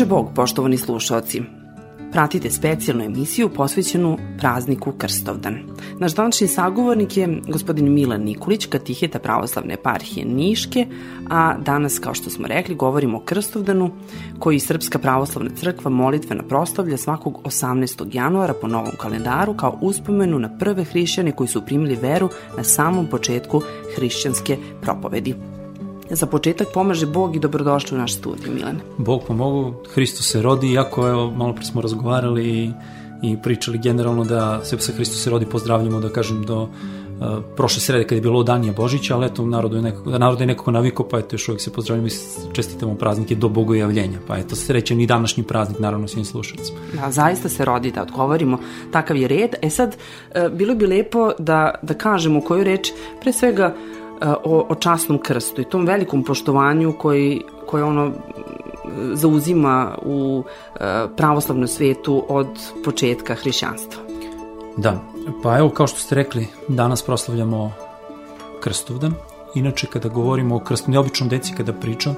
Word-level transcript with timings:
Pomaže 0.00 0.14
Bog, 0.14 0.34
poštovani 0.34 0.76
slušalci. 0.78 1.42
Pratite 2.12 2.50
specijalnu 2.50 3.04
emisiju 3.04 3.48
posvećenu 3.48 4.18
prazniku 4.38 4.92
Krstovdan. 4.92 5.58
Naš 5.98 6.14
današnji 6.14 6.48
sagovornik 6.48 7.16
je 7.16 7.40
gospodin 7.48 7.92
Milan 7.92 8.20
Nikolić, 8.20 8.66
katiheta 8.66 9.18
pravoslavne 9.18 9.74
eparhije 9.74 10.26
Niške, 10.26 10.86
a 11.30 11.58
danas, 11.58 11.98
kao 11.98 12.14
što 12.14 12.30
smo 12.30 12.46
rekli, 12.46 12.74
govorimo 12.74 13.18
o 13.18 13.24
Krstovdanu, 13.24 13.90
koji 14.38 14.60
Srpska 14.60 14.98
pravoslavna 14.98 15.50
crkva 15.56 15.90
molitvena 15.90 16.42
proslavlja 16.42 16.96
svakog 16.96 17.40
18. 17.44 18.08
januara 18.12 18.54
po 18.54 18.68
novom 18.68 18.92
kalendaru 18.98 19.56
kao 19.56 19.78
uspomenu 19.80 20.38
na 20.38 20.58
prve 20.58 20.84
hrišćane 20.84 21.32
koji 21.32 21.48
su 21.48 21.66
primili 21.66 21.98
veru 22.02 22.28
na 22.56 22.64
samom 22.64 23.06
početku 23.06 23.62
hrišćanske 23.96 24.56
propovedi. 24.82 25.59
Za 26.10 26.26
početak 26.26 26.68
pomaže 26.74 27.06
Bog 27.06 27.36
i 27.36 27.38
dobrodošli 27.38 27.96
u 27.96 28.00
naš 28.00 28.14
studij, 28.14 28.50
Milan. 28.54 28.80
Bog 28.98 29.22
pomogu, 29.26 29.74
Hristos 29.94 30.30
se 30.30 30.42
rodi, 30.42 30.72
iako 30.72 31.08
evo, 31.08 31.30
malo 31.30 31.54
pre 31.54 31.64
smo 31.64 31.80
razgovarali 31.80 32.48
i, 32.48 32.70
i 33.22 33.36
pričali 33.42 33.78
generalno 33.78 34.24
da 34.24 34.64
se 34.64 34.78
sa 34.78 34.92
Hristos 34.92 35.22
se 35.22 35.30
rodi 35.30 35.46
pozdravljamo, 35.46 36.00
da 36.00 36.08
kažem, 36.08 36.42
do 36.42 36.62
uh, 36.62 36.68
prošle 37.56 37.80
srede 37.80 38.04
kad 38.06 38.16
je 38.16 38.22
bilo 38.22 38.42
Danija 38.42 38.72
Božića, 38.72 39.14
ali 39.16 39.26
eto, 39.26 39.46
narodu 39.46 39.76
je 39.76 39.82
nekako, 39.82 40.10
narod 40.10 40.40
je 40.40 40.46
nekako 40.46 40.70
naviko, 40.70 41.04
pa 41.04 41.18
eto, 41.18 41.34
još 41.34 41.48
uvijek 41.48 41.60
se 41.60 41.72
pozdravljamo 41.72 42.08
i 42.08 42.10
čestitamo 42.52 42.94
praznike 42.94 43.34
do 43.34 43.48
Bogojavljenja, 43.48 44.18
pa 44.26 44.38
eto, 44.38 44.56
srećan 44.56 45.00
i 45.00 45.06
današnji 45.06 45.42
praznik, 45.42 45.78
naravno, 45.78 46.08
svim 46.08 46.24
slušalcima. 46.24 46.78
Da, 46.94 47.10
zaista 47.10 47.48
se 47.48 47.64
rodi 47.64 47.92
da 47.92 48.02
odgovorimo, 48.02 48.58
takav 48.92 49.16
je 49.16 49.28
red. 49.28 49.54
E 49.62 49.70
sad, 49.70 49.96
uh, 49.96 50.52
bilo 50.52 50.74
bi 50.74 50.86
lepo 50.86 51.30
da, 51.38 51.74
da 51.82 51.94
kažemo 51.94 52.40
koju 52.40 52.64
reč, 52.64 52.92
pre 53.20 53.32
svega, 53.32 53.74
o, 54.44 54.66
o 54.68 54.74
časnom 54.74 55.18
krstu 55.18 55.60
i 55.60 55.64
tom 55.64 55.86
velikom 55.86 56.24
poštovanju 56.24 56.92
koji, 56.92 57.42
koje 57.66 57.84
ono 57.84 58.12
zauzima 59.12 59.98
u 60.02 60.44
e, 60.80 61.06
pravoslavnom 61.16 61.68
svetu 61.68 62.24
od 62.28 62.46
početka 62.84 63.34
hrišćanstva. 63.34 64.02
Da, 64.76 65.00
pa 65.42 65.58
evo 65.58 65.68
kao 65.68 65.86
što 65.86 65.98
ste 65.98 66.14
rekli, 66.14 66.46
danas 66.68 67.02
proslavljamo 67.02 67.72
Krstovdan. 68.60 69.14
Inače, 69.54 69.86
kada 69.86 70.08
govorimo 70.08 70.56
o 70.56 70.58
krstu, 70.58 70.90
neobičnom 70.90 71.28
deci 71.28 71.54
kada 71.56 71.72
pričam, 71.72 72.16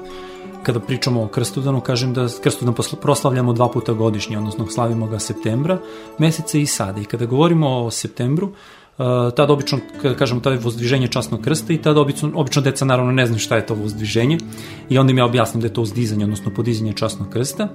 kada 0.62 0.80
pričamo 0.80 1.22
o 1.22 1.28
Krstovdanu, 1.28 1.80
kažem 1.80 2.14
da 2.14 2.28
Krstovdan 2.42 2.74
proslavljamo 3.00 3.52
dva 3.52 3.68
puta 3.68 3.92
godišnje, 3.92 4.38
odnosno 4.38 4.66
slavimo 4.66 5.06
ga 5.06 5.18
septembra, 5.18 5.78
meseca 6.18 6.58
i 6.58 6.66
sada. 6.66 7.00
I 7.00 7.04
kada 7.04 7.26
govorimo 7.26 7.68
o 7.68 7.90
septembru, 7.90 8.46
Uh, 8.46 8.81
tad 9.36 9.50
obično, 9.50 9.78
kada 10.02 10.14
kažemo, 10.14 10.40
to 10.40 10.50
je 10.50 10.58
vozdviženje 10.58 11.08
časnog 11.08 11.40
krsta 11.40 11.72
i 11.72 11.82
tad 11.82 11.98
obično, 11.98 12.30
obično 12.34 12.62
deca 12.62 12.84
naravno 12.84 13.12
ne 13.12 13.26
znaju 13.26 13.38
šta 13.38 13.56
je 13.56 13.66
to 13.66 13.74
vozdviženje 13.74 14.38
i 14.88 14.98
onda 14.98 15.10
im 15.10 15.18
ja 15.18 15.24
objasnim 15.24 15.60
da 15.60 15.66
je 15.66 15.74
to 15.74 15.82
uzdizanje, 15.82 16.24
odnosno 16.24 16.54
podizanje 16.54 16.92
časnog 16.92 17.28
krsta 17.28 17.68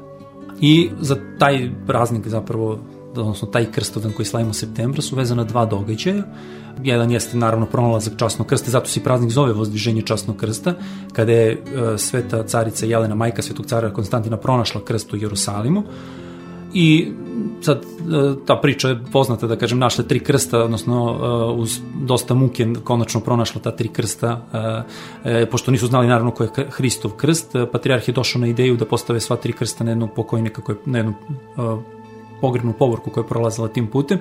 i 0.61 0.89
za 0.99 1.17
taj 1.39 1.69
praznik 1.87 2.27
zapravo 2.27 2.79
odnosno 3.15 3.47
taj 3.47 3.71
krstodan 3.71 4.11
koji 4.11 4.25
slavimo 4.25 4.53
septembra 4.53 5.01
su 5.01 5.15
vezana 5.15 5.43
dva 5.43 5.65
događaja. 5.65 6.23
Jedan 6.83 7.11
jeste 7.11 7.37
naravno 7.37 7.65
pronalazak 7.65 8.13
časnog 8.17 8.47
krsta, 8.47 8.71
zato 8.71 8.87
se 8.87 8.99
i 8.99 9.03
praznik 9.03 9.31
zove 9.31 9.53
vozdviženje 9.53 10.01
časnog 10.01 10.37
krsta, 10.37 10.73
kada 11.13 11.31
je 11.31 11.53
uh, 11.53 11.99
sveta 11.99 12.43
carica 12.43 12.85
Jelena, 12.85 13.15
majka 13.15 13.41
svetog 13.41 13.65
cara 13.65 13.93
Konstantina 13.93 14.37
pronašla 14.37 14.81
krst 14.85 15.13
u 15.13 15.17
Jerusalimu. 15.17 15.83
I 16.79 17.11
sad 17.61 17.77
e, 17.77 17.85
ta 18.45 18.55
priča 18.55 18.89
je 18.89 18.99
poznata 19.11 19.47
da 19.47 19.55
kažem 19.55 19.79
našle 19.79 20.07
tri 20.07 20.19
krsta 20.19 20.63
odnosno 20.63 21.19
e, 21.21 21.59
uz 21.59 21.79
dosta 22.01 22.33
muke 22.33 22.67
konačno 22.83 23.21
pronašla 23.21 23.61
ta 23.61 23.71
tri 23.71 23.87
krsta 23.87 24.41
e, 25.23 25.45
pošto 25.45 25.71
nisu 25.71 25.87
znali 25.87 26.07
naravno 26.07 26.31
ko 26.31 26.43
je 26.43 26.49
Hristov 26.69 27.11
krst 27.11 27.55
patrijarh 27.71 28.07
je 28.07 28.13
došao 28.13 28.41
na 28.41 28.47
ideju 28.47 28.77
da 28.77 28.85
postave 28.85 29.19
sva 29.19 29.35
tri 29.35 29.53
krsta 29.53 29.83
na 29.83 29.91
jednog 29.91 30.09
pokojnika 30.15 30.61
koji 30.61 30.77
na 30.85 30.97
jednu 30.97 31.13
pogrebnu 32.41 32.73
povorku 32.73 33.09
koja 33.09 33.23
je 33.23 33.27
prolazila 33.27 33.67
tim 33.67 33.87
putem. 33.87 34.19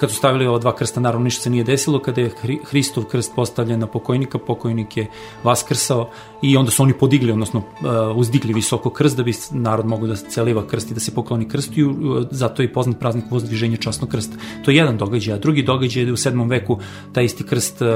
Kad 0.00 0.10
su 0.10 0.16
stavili 0.16 0.46
ova 0.46 0.58
dva 0.58 0.76
krsta, 0.76 1.00
naravno 1.00 1.24
ništa 1.24 1.42
se 1.42 1.50
nije 1.50 1.64
desilo, 1.64 1.98
kada 1.98 2.20
je 2.20 2.30
Hristov 2.64 3.04
krst 3.04 3.32
postavljen 3.36 3.80
na 3.80 3.86
pokojnika, 3.86 4.38
pokojnik 4.38 4.96
je 4.96 5.06
vaskrsao 5.42 6.08
i 6.42 6.56
onda 6.56 6.70
su 6.70 6.82
oni 6.82 6.92
podigli, 6.92 7.32
odnosno 7.32 7.58
uh, 7.60 8.16
uzdigli 8.16 8.52
visoko 8.52 8.90
krst 8.90 9.16
da 9.16 9.22
bi 9.22 9.34
narod 9.50 9.86
mogu 9.86 10.06
da 10.06 10.16
celiva 10.16 10.66
krst 10.66 10.90
i 10.90 10.94
da 10.94 11.00
se 11.00 11.14
pokloni 11.14 11.48
krstu 11.48 11.80
i 11.80 11.84
uh, 11.84 12.26
zato 12.30 12.62
je 12.62 12.72
poznat 12.72 12.98
praznik 12.98 13.24
vozdviženja 13.30 13.76
časnog 13.76 14.10
krsta. 14.10 14.36
To 14.64 14.70
je 14.70 14.76
jedan 14.76 14.96
događaj, 14.96 15.34
a 15.34 15.38
drugi 15.38 15.62
događaj 15.62 16.02
je 16.02 16.06
da 16.06 16.12
u 16.12 16.16
7. 16.16 16.50
veku 16.50 16.78
taj 17.12 17.24
isti 17.24 17.44
krst 17.44 17.82
uh, 17.82 17.88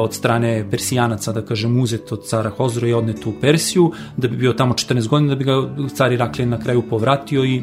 od 0.00 0.14
strane 0.14 0.70
Persijanaca, 0.70 1.32
da 1.32 1.42
kažem, 1.42 1.80
uzet 1.80 2.12
od 2.12 2.26
cara 2.26 2.50
Hozro 2.50 2.88
i 2.88 2.92
odnet 2.92 3.26
u 3.26 3.32
Persiju, 3.40 3.92
da 4.16 4.28
bi 4.28 4.36
bio 4.36 4.52
tamo 4.52 4.74
14 4.74 5.08
godina, 5.08 5.34
da 5.34 5.36
bi 5.36 5.44
ga 5.44 5.54
car 5.94 6.12
Iraklije 6.12 6.46
na 6.46 6.60
kraju 6.60 6.82
povratio 6.90 7.44
i 7.44 7.62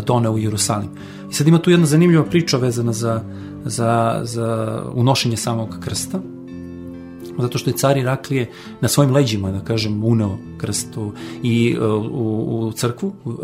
doneo 0.00 0.32
u 0.32 0.38
Jerusalim. 0.38 0.90
I 1.30 1.34
sad 1.34 1.48
ima 1.48 1.58
tu 1.58 1.70
jedna 1.70 1.86
zanimljiva 1.86 2.24
priča 2.24 2.56
vezana 2.56 2.92
za, 2.92 3.22
za, 3.64 4.20
za 4.22 4.82
unošenje 4.94 5.36
samog 5.36 5.76
krsta, 5.80 6.20
zato 7.38 7.58
što 7.58 7.70
je 7.70 7.76
car 7.76 7.96
Iraklije 7.96 8.50
na 8.80 8.88
svojim 8.88 9.12
leđima, 9.12 9.50
da 9.50 9.60
kažem, 9.60 10.04
uneo 10.04 10.36
krstu 10.58 11.12
i 11.42 11.76
uh, 11.76 12.04
u, 12.12 12.66
u 12.66 12.72
crkvu 12.72 13.12
uh, 13.24 13.34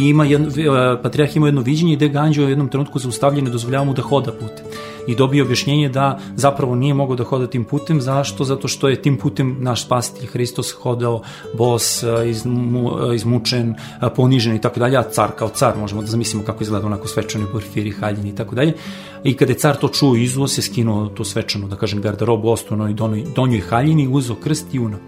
i 0.00 0.08
ima 0.08 0.24
jedno, 0.24 0.48
uh, 0.48 0.54
patrijarh 1.02 1.36
ima 1.36 1.46
jedno 1.46 1.60
viđenje 1.60 1.96
gde 1.96 2.08
ga 2.08 2.18
anđeo 2.18 2.46
u 2.46 2.48
jednom 2.48 2.68
trenutku 2.68 2.98
zaustavlja 2.98 3.38
i 3.38 3.50
dozvoljava 3.50 3.84
mu 3.84 3.94
da 3.94 4.02
hoda 4.02 4.32
putem 4.32 4.64
i 5.06 5.14
dobio 5.14 5.44
objašnjenje 5.44 5.88
da 5.88 6.18
zapravo 6.36 6.74
nije 6.74 6.94
mogao 6.94 7.16
da 7.16 7.24
hoda 7.24 7.46
tim 7.46 7.64
putem. 7.64 8.00
Zašto? 8.00 8.44
Zato 8.44 8.68
što 8.68 8.88
je 8.88 9.02
tim 9.02 9.18
putem 9.18 9.56
naš 9.60 9.84
spasitelj 9.84 10.26
Hristos 10.26 10.72
hodao 10.72 11.22
bos, 11.54 12.04
izmu, 12.26 13.12
izmučen, 13.14 13.74
ponižen 14.16 14.56
i 14.56 14.60
tako 14.60 14.80
dalje, 14.80 14.96
a 14.96 15.02
car 15.02 15.30
kao 15.38 15.48
car, 15.48 15.76
možemo 15.78 16.00
da 16.02 16.06
zamislimo 16.06 16.44
kako 16.44 16.62
izgleda 16.62 16.86
onako 16.86 17.08
svečani 17.08 17.44
porfiri, 17.52 17.90
haljini 17.90 18.28
i 18.28 18.34
tako 18.34 18.54
dalje. 18.54 18.74
I 19.24 19.34
kada 19.36 19.52
je 19.52 19.58
car 19.58 19.76
to 19.76 19.88
čuo, 19.88 20.16
izvo 20.16 20.48
se 20.48 20.62
skinuo 20.62 21.06
tu 21.08 21.24
svečanu, 21.24 21.68
da 21.68 21.76
kažem, 21.76 22.00
garderobu, 22.00 22.48
ostao 22.48 22.88
i 22.88 22.94
donjoj 23.34 23.60
haljini, 23.60 24.08
uzao 24.08 24.36
krst 24.36 24.74
i 24.74 24.78
uno. 24.78 24.98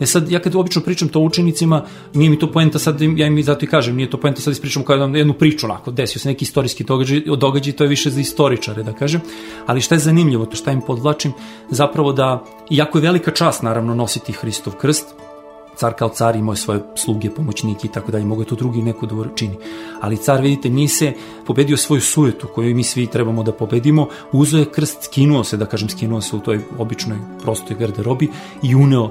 E 0.00 0.06
sad, 0.06 0.30
ja 0.30 0.40
kad 0.40 0.54
obično 0.54 0.82
pričam 0.82 1.08
to 1.08 1.20
učenicima, 1.20 1.84
nije 2.14 2.30
mi 2.30 2.38
to 2.38 2.52
poenta 2.52 2.78
sad, 2.78 3.00
ja 3.00 3.26
im 3.26 3.42
zato 3.42 3.64
i 3.64 3.68
kažem, 3.68 3.96
nije 3.96 4.10
to 4.10 4.20
poenta 4.20 4.40
sad 4.40 4.52
ispričam 4.52 4.84
kao 4.84 4.96
jednu, 4.96 5.18
jednu 5.18 5.34
priču, 5.34 5.66
onako, 5.66 5.90
desio 5.90 6.20
se 6.20 6.28
neki 6.28 6.44
istorijski 6.44 6.84
događaj, 6.84 7.22
događaj, 7.36 7.72
to 7.72 7.84
je 7.84 7.88
više 7.88 8.10
za 8.10 8.20
istoričare, 8.20 8.82
da 8.82 8.92
kažem, 8.92 9.20
ali 9.66 9.80
šta 9.80 9.94
je 9.94 9.98
zanimljivo, 9.98 10.46
to 10.46 10.56
šta 10.56 10.72
im 10.72 10.80
podvlačim, 10.80 11.32
zapravo 11.70 12.12
da, 12.12 12.44
iako 12.70 12.98
je 12.98 13.02
velika 13.02 13.30
čast, 13.30 13.62
naravno, 13.62 13.94
nositi 13.94 14.32
Hristov 14.32 14.76
krst, 14.76 15.14
car 15.76 15.94
kao 15.94 16.08
car 16.08 16.36
imao 16.36 16.52
je 16.52 16.56
svoje 16.56 16.80
sluge, 16.94 17.30
pomoćnike 17.30 17.86
i 17.86 17.90
tako 17.90 18.12
dalje, 18.12 18.24
mogu 18.24 18.42
je 18.42 18.46
to 18.46 18.54
drugi 18.54 18.82
neko 18.82 19.06
da 19.06 19.14
čini. 19.34 19.56
Ali 20.00 20.16
car, 20.16 20.40
vidite, 20.40 20.70
nije 20.70 20.88
se 20.88 21.12
pobedio 21.46 21.76
svoju 21.76 22.00
sujetu 22.00 22.48
koju 22.54 22.76
mi 22.76 22.84
svi 22.84 23.06
trebamo 23.06 23.42
da 23.42 23.52
pobedimo, 23.52 24.08
uzeo 24.32 24.60
je 24.60 24.70
krst, 24.70 25.02
skinuo 25.02 25.44
se, 25.44 25.56
da 25.56 25.66
kažem, 25.66 25.88
skinuo 25.88 26.20
se 26.20 26.36
u 26.36 26.40
toj 26.40 26.60
običnoj, 26.78 27.18
prostoj 27.42 27.76
garderobi 27.76 28.30
i 28.62 28.74
uneo 28.74 29.04
uh, 29.04 29.10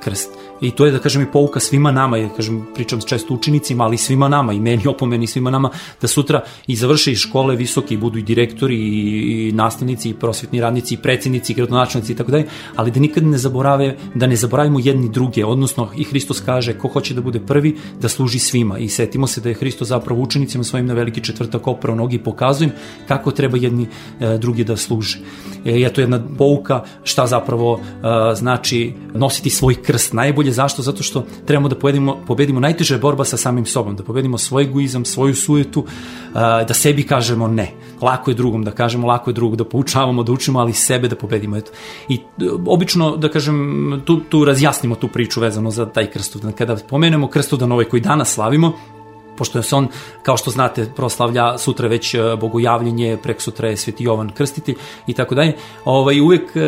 krst. 0.00 0.30
I 0.60 0.70
to 0.70 0.86
je, 0.86 0.92
da 0.92 0.98
kažem, 0.98 1.22
i 1.22 1.32
pouka 1.32 1.60
svima 1.60 1.92
nama, 1.92 2.16
ja 2.16 2.28
kažem, 2.28 2.66
pričam 2.74 3.00
često 3.00 3.34
učenicima, 3.34 3.84
ali 3.84 3.96
svima 3.96 4.28
nama, 4.28 4.52
i 4.52 4.60
meni 4.60 4.86
opomeni 4.86 5.26
svima 5.26 5.50
nama, 5.50 5.70
da 6.00 6.08
sutra 6.08 6.40
i 6.66 6.76
završe 6.76 7.12
i 7.12 7.16
škole 7.16 7.56
visoke 7.56 7.94
i 7.94 7.96
budu 7.96 8.18
i 8.18 8.22
direktori 8.22 8.76
i, 8.76 9.48
i 9.48 9.52
nastavnici 9.52 10.10
i 10.10 10.14
prosvetni 10.14 10.60
radnici 10.60 10.94
i 10.94 10.96
predsjednici 10.98 11.52
i 11.52 11.56
gradonačelnici 11.56 12.12
i 12.12 12.16
tako 12.16 12.30
dalje, 12.30 12.46
ali 12.76 12.90
da 12.90 13.00
nikad 13.00 13.24
ne 13.24 13.38
zaborave, 13.38 13.96
da 14.14 14.26
ne 14.26 14.36
zaboravimo 14.36 14.78
jedni 14.78 15.08
druge, 15.08 15.44
odnosno 15.44 15.88
i 15.96 16.04
Hristos 16.04 16.40
kaže 16.40 16.78
ko 16.78 16.88
hoće 16.88 17.14
da 17.14 17.20
bude 17.20 17.40
prvi, 17.40 17.76
da 18.00 18.08
služi 18.08 18.38
svima 18.38 18.78
i 18.78 18.88
setimo 18.88 19.26
se 19.26 19.40
da 19.40 19.48
je 19.48 19.54
Hristos 19.54 19.88
zapravo 19.88 20.22
učenicima 20.22 20.64
svojim 20.64 20.86
na 20.86 20.94
veliki 20.94 21.24
četvrtak 21.24 21.66
oprao 21.66 21.96
nogi 21.96 22.18
pokazujem 22.18 22.72
kako 23.08 23.30
treba 23.30 23.58
jedni 23.58 23.86
e, 24.20 24.38
drugi 24.38 24.64
da 24.64 24.76
služe. 24.76 25.18
E, 25.64 25.88
to 25.92 26.00
jedna 26.00 26.20
pouka 26.38 26.82
šta 27.02 27.26
zapravo 27.26 27.80
e, 27.80 28.34
znači 28.34 28.92
nositi 29.14 29.50
svoj 29.50 29.82
krst 29.82 30.12
najbolje 30.12 30.52
Zašto? 30.54 30.82
Zato 30.82 31.02
što 31.02 31.24
trebamo 31.46 31.68
da 31.68 31.78
pobedimo, 31.78 32.16
pobedimo 32.26 32.60
najteže 32.60 32.98
borba 32.98 33.24
sa 33.24 33.36
samim 33.36 33.66
sobom, 33.66 33.96
da 33.96 34.02
pobedimo 34.02 34.38
svoj 34.38 34.64
egoizam, 34.64 35.04
svoju 35.04 35.34
sujetu, 35.34 35.84
da 36.34 36.74
sebi 36.74 37.02
kažemo 37.02 37.48
ne. 37.48 37.70
Lako 38.02 38.30
je 38.30 38.34
drugom 38.34 38.64
da 38.64 38.70
kažemo, 38.70 39.06
lako 39.06 39.30
je 39.30 39.34
drugom 39.34 39.56
da 39.56 39.64
poučavamo, 39.64 40.22
da 40.22 40.32
učimo, 40.32 40.58
ali 40.60 40.72
sebe 40.72 41.08
da 41.08 41.16
pobedimo. 41.16 41.56
Eto. 41.56 41.72
I 42.08 42.14
e, 42.14 42.20
obično, 42.66 43.16
da 43.16 43.28
kažem, 43.28 44.02
tu, 44.04 44.20
tu 44.20 44.44
razjasnimo 44.44 44.94
tu 44.94 45.08
priču 45.08 45.40
vezano 45.40 45.70
za 45.70 45.86
taj 45.86 46.10
krstudan. 46.10 46.52
Kada 46.52 46.76
pomenemo 46.88 47.28
krstudan 47.28 47.72
ovaj 47.72 47.84
koji 47.84 48.02
danas 48.02 48.34
slavimo, 48.34 48.72
pošto 49.36 49.62
se 49.62 49.76
on, 49.76 49.88
kao 50.22 50.36
što 50.36 50.50
znate, 50.50 50.92
proslavlja 50.96 51.58
sutra 51.58 51.88
već 51.88 52.14
e, 52.14 52.18
bogojavljenje, 52.40 53.18
prek 53.22 53.40
sutra 53.40 53.68
je 53.68 53.76
Sveti 53.76 54.04
Jovan 54.04 54.30
Krstitelj 54.30 54.74
i 55.06 55.12
tako 55.12 55.34
dalje, 55.34 55.52
ovaj, 55.84 56.20
uvek 56.20 56.56
e, 56.56 56.60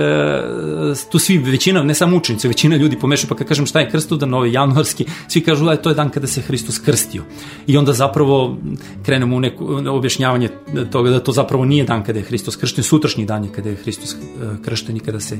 tu 1.11 1.19
svi, 1.19 1.39
većina, 1.39 1.83
ne 1.83 1.95
samo 1.95 2.17
učenici, 2.17 2.49
većina 2.49 2.77
ljudi 2.77 2.99
pomešaju, 2.99 3.29
pa 3.29 3.35
kad 3.35 3.49
kažem 3.49 3.67
šta 3.67 3.81
je 3.81 3.91
krstodan, 3.91 4.35
ovaj 4.35 4.53
januarski, 4.53 5.05
svi 5.29 5.41
kažu 5.41 5.65
da 5.65 5.71
je 5.71 5.83
to 5.83 5.89
je 5.89 5.95
dan 5.95 6.11
kada 6.11 6.27
se 6.27 6.43
Hristos 6.43 6.79
krstio. 6.79 7.23
I 7.67 7.77
onda 7.77 7.93
zapravo 7.93 8.57
krenemo 9.05 9.37
u 9.37 9.41
neko 9.41 9.83
objašnjavanje 9.89 10.49
toga 10.91 11.11
da 11.11 11.21
to 11.21 11.33
zapravo 11.33 11.65
nije 11.65 11.85
dan 11.85 12.05
kada 12.05 12.19
je 12.19 12.25
Hristos 12.25 12.57
kršten, 12.57 12.85
sutrašnji 12.85 13.25
dan 13.27 13.45
je 13.45 13.53
kada 13.53 13.69
je 13.69 13.77
Hristos 13.77 14.15
e, 14.15 14.17
kršten 14.65 14.97
i 14.97 15.01
kada 15.01 15.21
se 15.21 15.39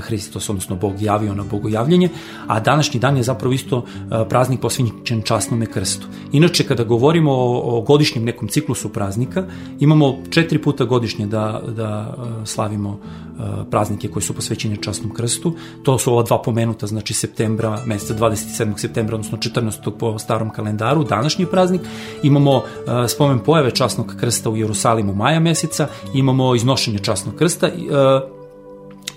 Hristos, 0.00 0.48
odnosno 0.48 0.76
Bog 0.76 1.02
javio 1.02 1.34
na 1.34 1.44
bogojavljenje, 1.44 2.08
a 2.46 2.60
današnji 2.60 3.00
dan 3.00 3.16
je 3.16 3.22
zapravo 3.22 3.54
isto 3.54 3.84
praznik 4.28 4.60
posvećen 4.60 5.22
časnome 5.22 5.66
krstu. 5.66 6.06
Inače, 6.32 6.57
kada 6.66 6.84
govorimo 6.84 7.32
o, 7.32 7.78
o 7.78 7.80
godišnjem 7.80 8.24
nekom 8.24 8.48
ciklusu 8.48 8.88
praznika, 8.88 9.46
imamo 9.80 10.18
četiri 10.30 10.62
puta 10.62 10.84
godišnje 10.84 11.26
da, 11.26 11.62
da 11.76 12.14
e, 12.42 12.46
slavimo 12.46 12.98
e, 12.98 13.42
praznike 13.70 14.08
koji 14.08 14.22
su 14.22 14.34
posvećeni 14.34 14.76
časnom 14.76 15.14
krstu. 15.14 15.54
To 15.82 15.98
su 15.98 16.12
ova 16.12 16.22
dva 16.22 16.42
pomenuta, 16.42 16.86
znači 16.86 17.14
septembra, 17.14 17.82
meseca 17.86 18.14
27. 18.14 18.78
septembra, 18.78 19.14
odnosno 19.14 19.38
14. 19.38 19.90
po 19.98 20.18
starom 20.18 20.50
kalendaru, 20.50 21.04
današnji 21.04 21.46
praznik. 21.46 21.80
Imamo 22.22 22.56
e, 22.56 23.08
spomen 23.08 23.38
pojave 23.38 23.70
časnog 23.70 24.14
krsta 24.20 24.50
u 24.50 24.56
Jerusalimu 24.56 25.14
maja 25.14 25.40
meseca, 25.40 25.88
imamo 26.14 26.54
iznošenje 26.54 26.98
časnog 26.98 27.34
krsta, 27.34 27.68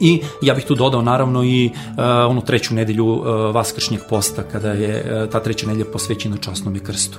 I 0.02 0.22
ja 0.42 0.54
bih 0.54 0.66
tu 0.66 0.76
dodao 0.76 1.02
naravno 1.02 1.44
i 1.44 1.66
uh, 1.74 2.04
onu 2.30 2.42
treću 2.42 2.76
nedelju 2.76 3.06
uh, 3.06 3.26
Vaskršnjeg 3.56 4.02
posta 4.10 4.44
kada 4.44 4.72
je 4.72 5.24
uh, 5.24 5.30
ta 5.30 5.40
treća 5.40 5.68
nedelja 5.68 5.86
posvećena 5.94 6.38
časnom 6.38 6.76
i 6.76 6.80
krstu. 6.80 7.18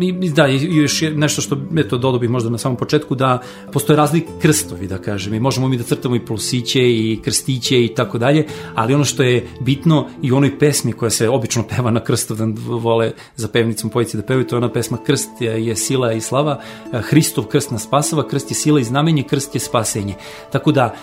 I, 0.00 0.30
da, 0.30 0.48
i 0.48 0.76
još 0.76 1.02
nešto 1.14 1.42
što, 1.42 1.56
eto, 1.76 1.98
dodao 1.98 2.18
bih 2.18 2.30
možda 2.30 2.50
na 2.50 2.58
samom 2.58 2.76
početku, 2.76 3.14
da 3.14 3.42
postoje 3.72 3.96
razni 3.96 4.26
krstovi, 4.42 4.86
da 4.86 4.98
kažem, 4.98 5.34
i 5.34 5.40
možemo 5.40 5.68
mi 5.68 5.76
da 5.76 5.84
crtamo 5.84 6.16
i 6.16 6.26
plusiće 6.26 6.80
i 6.80 7.20
krstiće 7.24 7.84
i 7.84 7.88
tako 7.88 8.18
dalje, 8.18 8.46
ali 8.74 8.94
ono 8.94 9.04
što 9.04 9.22
je 9.22 9.46
bitno 9.60 10.08
i 10.22 10.32
u 10.32 10.36
onoj 10.36 10.58
pesmi 10.58 10.92
koja 10.92 11.10
se 11.10 11.28
obično 11.28 11.62
peva 11.76 11.90
na 11.90 12.04
krstovdan, 12.04 12.56
vole 12.58 13.12
za 13.36 13.48
pevnicom 13.48 13.90
pojici 13.90 14.16
da 14.16 14.22
pevaju, 14.22 14.46
to 14.46 14.56
je 14.56 14.58
ona 14.58 14.72
pesma 14.72 14.98
Krst 15.06 15.30
je 15.40 15.76
sila 15.76 16.12
i 16.12 16.20
slava, 16.20 16.60
Hristov 16.92 17.44
krst 17.44 17.70
nas 17.70 17.82
spasava, 17.82 18.28
krst 18.28 18.50
je 18.50 18.54
sila 18.54 18.80
i 18.80 18.84
znamenje, 18.84 19.22
krst 19.22 19.54
je 19.54 19.60
spasenje. 19.60 20.14
Tako 20.52 20.72
da, 20.72 20.94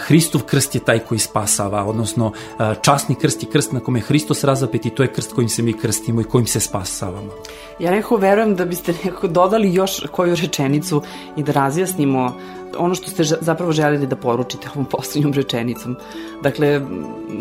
Hristov 0.00 0.42
krst 0.42 0.74
je 0.74 0.84
taj 0.84 0.98
koji 0.98 1.18
spasava, 1.18 1.84
odnosno 1.84 2.32
časni 2.82 3.14
krst 3.14 3.42
je 3.42 3.48
krst 3.48 3.72
na 3.72 3.80
kome 3.80 3.98
je 3.98 4.02
Hristos 4.02 4.44
razapet 4.44 4.86
i 4.86 4.90
to 4.90 5.02
je 5.02 5.12
krst 5.12 5.32
kojim 5.32 5.48
se 5.48 5.62
mi 5.62 5.72
krstimo 5.72 6.20
i 6.20 6.24
kojim 6.24 6.46
se 6.46 6.60
spasavamo. 6.60 7.32
Ja 7.78 7.90
nekako 7.90 8.16
verujem 8.32 8.56
da 8.56 8.64
biste 8.64 8.94
nekako 9.04 9.28
dodali 9.28 9.74
još 9.74 10.00
koju 10.10 10.36
rečenicu 10.36 11.02
i 11.36 11.42
da 11.42 11.52
razjasnimo 11.52 12.32
ono 12.78 12.94
što 12.94 13.10
ste 13.10 13.24
zapravo 13.24 13.72
želeli 13.72 14.06
da 14.06 14.16
poručite 14.16 14.68
ovom 14.74 14.84
poslednjom 14.84 15.32
rečenicom. 15.32 15.96
Dakle, 16.42 16.80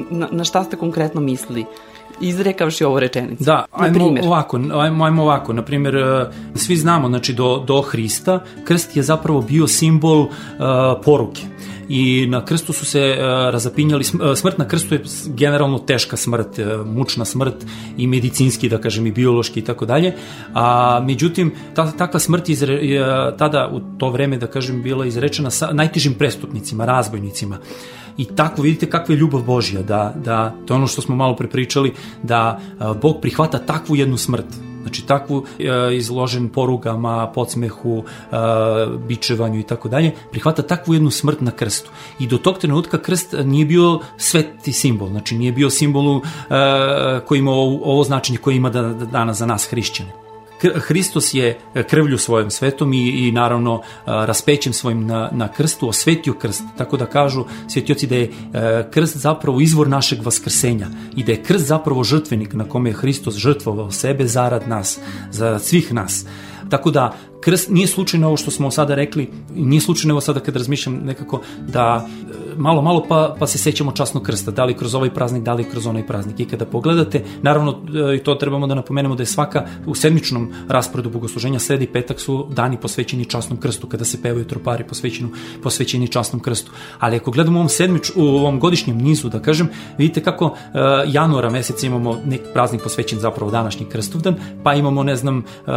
na, 0.09 0.27
na 0.31 0.43
šta 0.43 0.63
ste 0.63 0.77
konkretno 0.77 1.21
mislili? 1.21 1.65
izrekavši 2.21 2.83
ovu 2.83 2.99
rečenicu. 2.99 3.43
Da, 3.43 3.65
ajmo 3.71 3.93
primjer. 3.93 4.25
ovako, 4.25 4.59
ajmo, 4.73 5.05
ajmo 5.05 5.23
ovako, 5.23 5.53
na 5.53 5.63
primjer, 5.65 5.95
e, 5.95 6.25
svi 6.55 6.75
znamo, 6.75 7.07
znači 7.07 7.33
do, 7.33 7.63
do 7.67 7.81
Hrista, 7.81 8.43
krst 8.63 8.97
je 8.97 9.03
zapravo 9.03 9.41
bio 9.41 9.67
simbol 9.67 10.19
uh, 10.19 10.29
poruke 11.05 11.41
i 11.91 12.27
na 12.27 12.45
krstu 12.45 12.73
su 12.73 12.85
se 12.85 12.99
uh, 12.99 13.23
razapinjali, 13.53 14.03
e, 14.03 14.35
smrt 14.35 14.57
na 14.57 14.67
krstu 14.67 14.95
je 14.95 15.03
generalno 15.25 15.79
teška 15.79 16.17
smrt, 16.17 16.59
uh, 16.59 16.87
mučna 16.87 17.25
smrt 17.25 17.65
i 17.97 18.07
medicinski, 18.07 18.69
da 18.69 18.77
kažem, 18.81 19.07
i 19.07 19.11
biološki 19.11 19.59
i 19.59 19.63
tako 19.63 19.85
dalje, 19.85 20.13
a 20.53 20.99
međutim, 21.03 21.51
ta, 21.75 21.91
takva 21.91 22.19
smrt 22.19 22.49
je 22.49 23.03
tada 23.37 23.69
u 23.73 23.79
to 23.97 24.09
vreme, 24.09 24.37
da 24.37 24.47
kažem, 24.47 24.81
bila 24.83 25.05
izrečena 25.05 25.51
sa 25.51 25.73
najtežim 25.73 26.13
prestupnicima, 26.13 26.85
razbojnicima. 26.85 27.57
I 28.17 28.25
tako 28.25 28.61
vidite 28.61 28.89
kakva 28.89 29.15
je 29.15 29.19
ljubav 29.19 29.41
Božja, 29.41 29.81
da, 29.81 30.13
da 30.23 30.53
to 30.65 30.73
je 30.73 30.75
ono 30.75 30.87
što 30.87 31.01
smo 31.01 31.15
malo 31.15 31.35
prepričali, 31.35 31.93
da 32.23 32.59
Bog 33.01 33.21
prihvata 33.21 33.59
takvu 33.59 33.95
jednu 33.95 34.17
smrt, 34.17 34.45
Znači 34.81 35.05
takvu 35.07 35.45
e, 35.59 35.95
izložen 35.95 36.49
porugama, 36.49 37.31
podsmehu, 37.35 38.03
e, 38.31 38.35
bičevanju 39.07 39.59
i 39.59 39.63
tako 39.63 39.89
dalje, 39.89 40.11
prihvata 40.31 40.61
takvu 40.61 40.93
jednu 40.93 41.11
smrt 41.11 41.41
na 41.41 41.51
krstu. 41.51 41.91
I 42.19 42.27
do 42.27 42.37
tog 42.37 42.57
trenutka 42.57 42.97
krst 42.97 43.35
nije 43.43 43.65
bio 43.65 43.99
sveti 44.17 44.73
simbol, 44.73 45.09
znači 45.09 45.37
nije 45.37 45.51
bio 45.51 45.69
simbolu 45.69 46.17
e, 46.17 47.21
koji 47.25 47.39
ima 47.39 47.51
ovo 47.51 48.03
značenje 48.03 48.37
koje 48.37 48.55
ima 48.55 48.69
da, 48.69 48.81
da, 48.81 49.05
danas 49.05 49.37
za 49.37 49.45
nas 49.45 49.67
hrišćane. 49.69 50.30
Hristos 50.61 51.33
je 51.33 51.59
krvlju 51.89 52.17
svojom 52.17 52.51
svetom 52.51 52.93
i, 52.93 53.27
i 53.27 53.31
naravno 53.31 53.81
raspećem 54.05 54.73
svojim 54.73 55.05
na, 55.05 55.29
na 55.31 55.47
krstu 55.47 55.89
osvetio 55.89 56.33
krst, 56.33 56.63
tako 56.77 56.97
da 56.97 57.05
kažu 57.05 57.45
svetioci 57.67 58.07
da 58.07 58.15
je 58.15 58.31
krst 58.91 59.17
zapravo 59.17 59.61
izvor 59.61 59.87
našeg 59.87 60.25
vaskrsenja 60.25 60.87
i 61.15 61.23
da 61.23 61.31
je 61.31 61.43
krst 61.43 61.65
zapravo 61.65 62.03
žrtvenik 62.03 62.53
na 62.53 62.69
kome 62.69 62.89
je 62.89 62.93
Hristos 62.93 63.35
žrtvovao 63.35 63.91
sebe 63.91 64.27
zarad 64.27 64.67
nas, 64.67 64.99
zarad 65.31 65.63
svih 65.63 65.93
nas. 65.93 66.25
Tako 66.69 66.91
da 66.91 67.13
krst 67.41 67.69
nije 67.69 67.87
slučajno 67.87 68.27
ovo 68.27 68.37
što 68.37 68.51
smo 68.51 68.71
sada 68.71 68.95
rekli, 68.95 69.29
nije 69.55 69.81
slučajno 69.81 70.13
ovo 70.13 70.21
sada 70.21 70.39
kad 70.39 70.55
razmišljam 70.55 70.95
nekako 70.95 71.41
da 71.67 72.07
e, 72.07 72.55
malo, 72.57 72.81
malo 72.81 73.05
pa, 73.09 73.35
pa 73.39 73.47
se 73.47 73.57
sećamo 73.57 73.91
časnog 73.91 74.23
krsta, 74.23 74.51
da 74.51 74.65
li 74.65 74.77
kroz 74.77 74.95
ovaj 74.95 75.13
praznik, 75.13 75.43
da 75.43 75.53
li 75.53 75.69
kroz 75.69 75.87
onaj 75.87 76.07
praznik. 76.07 76.39
I 76.39 76.45
kada 76.45 76.65
pogledate, 76.65 77.23
naravno 77.41 77.81
e, 78.11 78.15
i 78.15 78.19
to 78.19 78.35
trebamo 78.35 78.67
da 78.67 78.75
napomenemo 78.75 79.15
da 79.15 79.23
je 79.23 79.27
svaka 79.27 79.65
u 79.85 79.95
sedmičnom 79.95 80.53
rasporedu 80.67 81.09
bogosluženja 81.09 81.59
sredi 81.59 81.87
petak 81.87 82.19
su 82.19 82.47
dani 82.49 82.77
posvećeni 82.77 83.25
časnom 83.25 83.59
krstu, 83.59 83.87
kada 83.87 84.05
se 84.05 84.21
pevaju 84.21 84.45
tropari 84.45 84.83
posvećenu, 84.83 85.29
posvećeni 85.63 86.07
časnom 86.07 86.41
krstu. 86.41 86.71
Ali 86.99 87.17
ako 87.17 87.31
gledamo 87.31 87.57
u 87.57 87.61
ovom 87.61 87.69
sedmič, 87.69 88.11
u 88.15 88.23
ovom 88.23 88.59
godišnjem 88.59 88.97
nizu, 88.97 89.29
da 89.29 89.39
kažem, 89.39 89.69
vidite 89.97 90.23
kako 90.23 90.45
uh, 90.45 90.53
januara 91.07 91.49
meseca 91.49 91.87
imamo 91.87 92.17
neki 92.25 92.43
praznik 92.53 92.81
posvećen 92.83 93.19
zapravo 93.19 93.51
današnji 93.51 93.85
krstovdan, 93.85 94.35
pa 94.63 94.73
imamo, 94.73 95.03
ne 95.03 95.15
znam, 95.15 95.37
uh, 95.37 95.73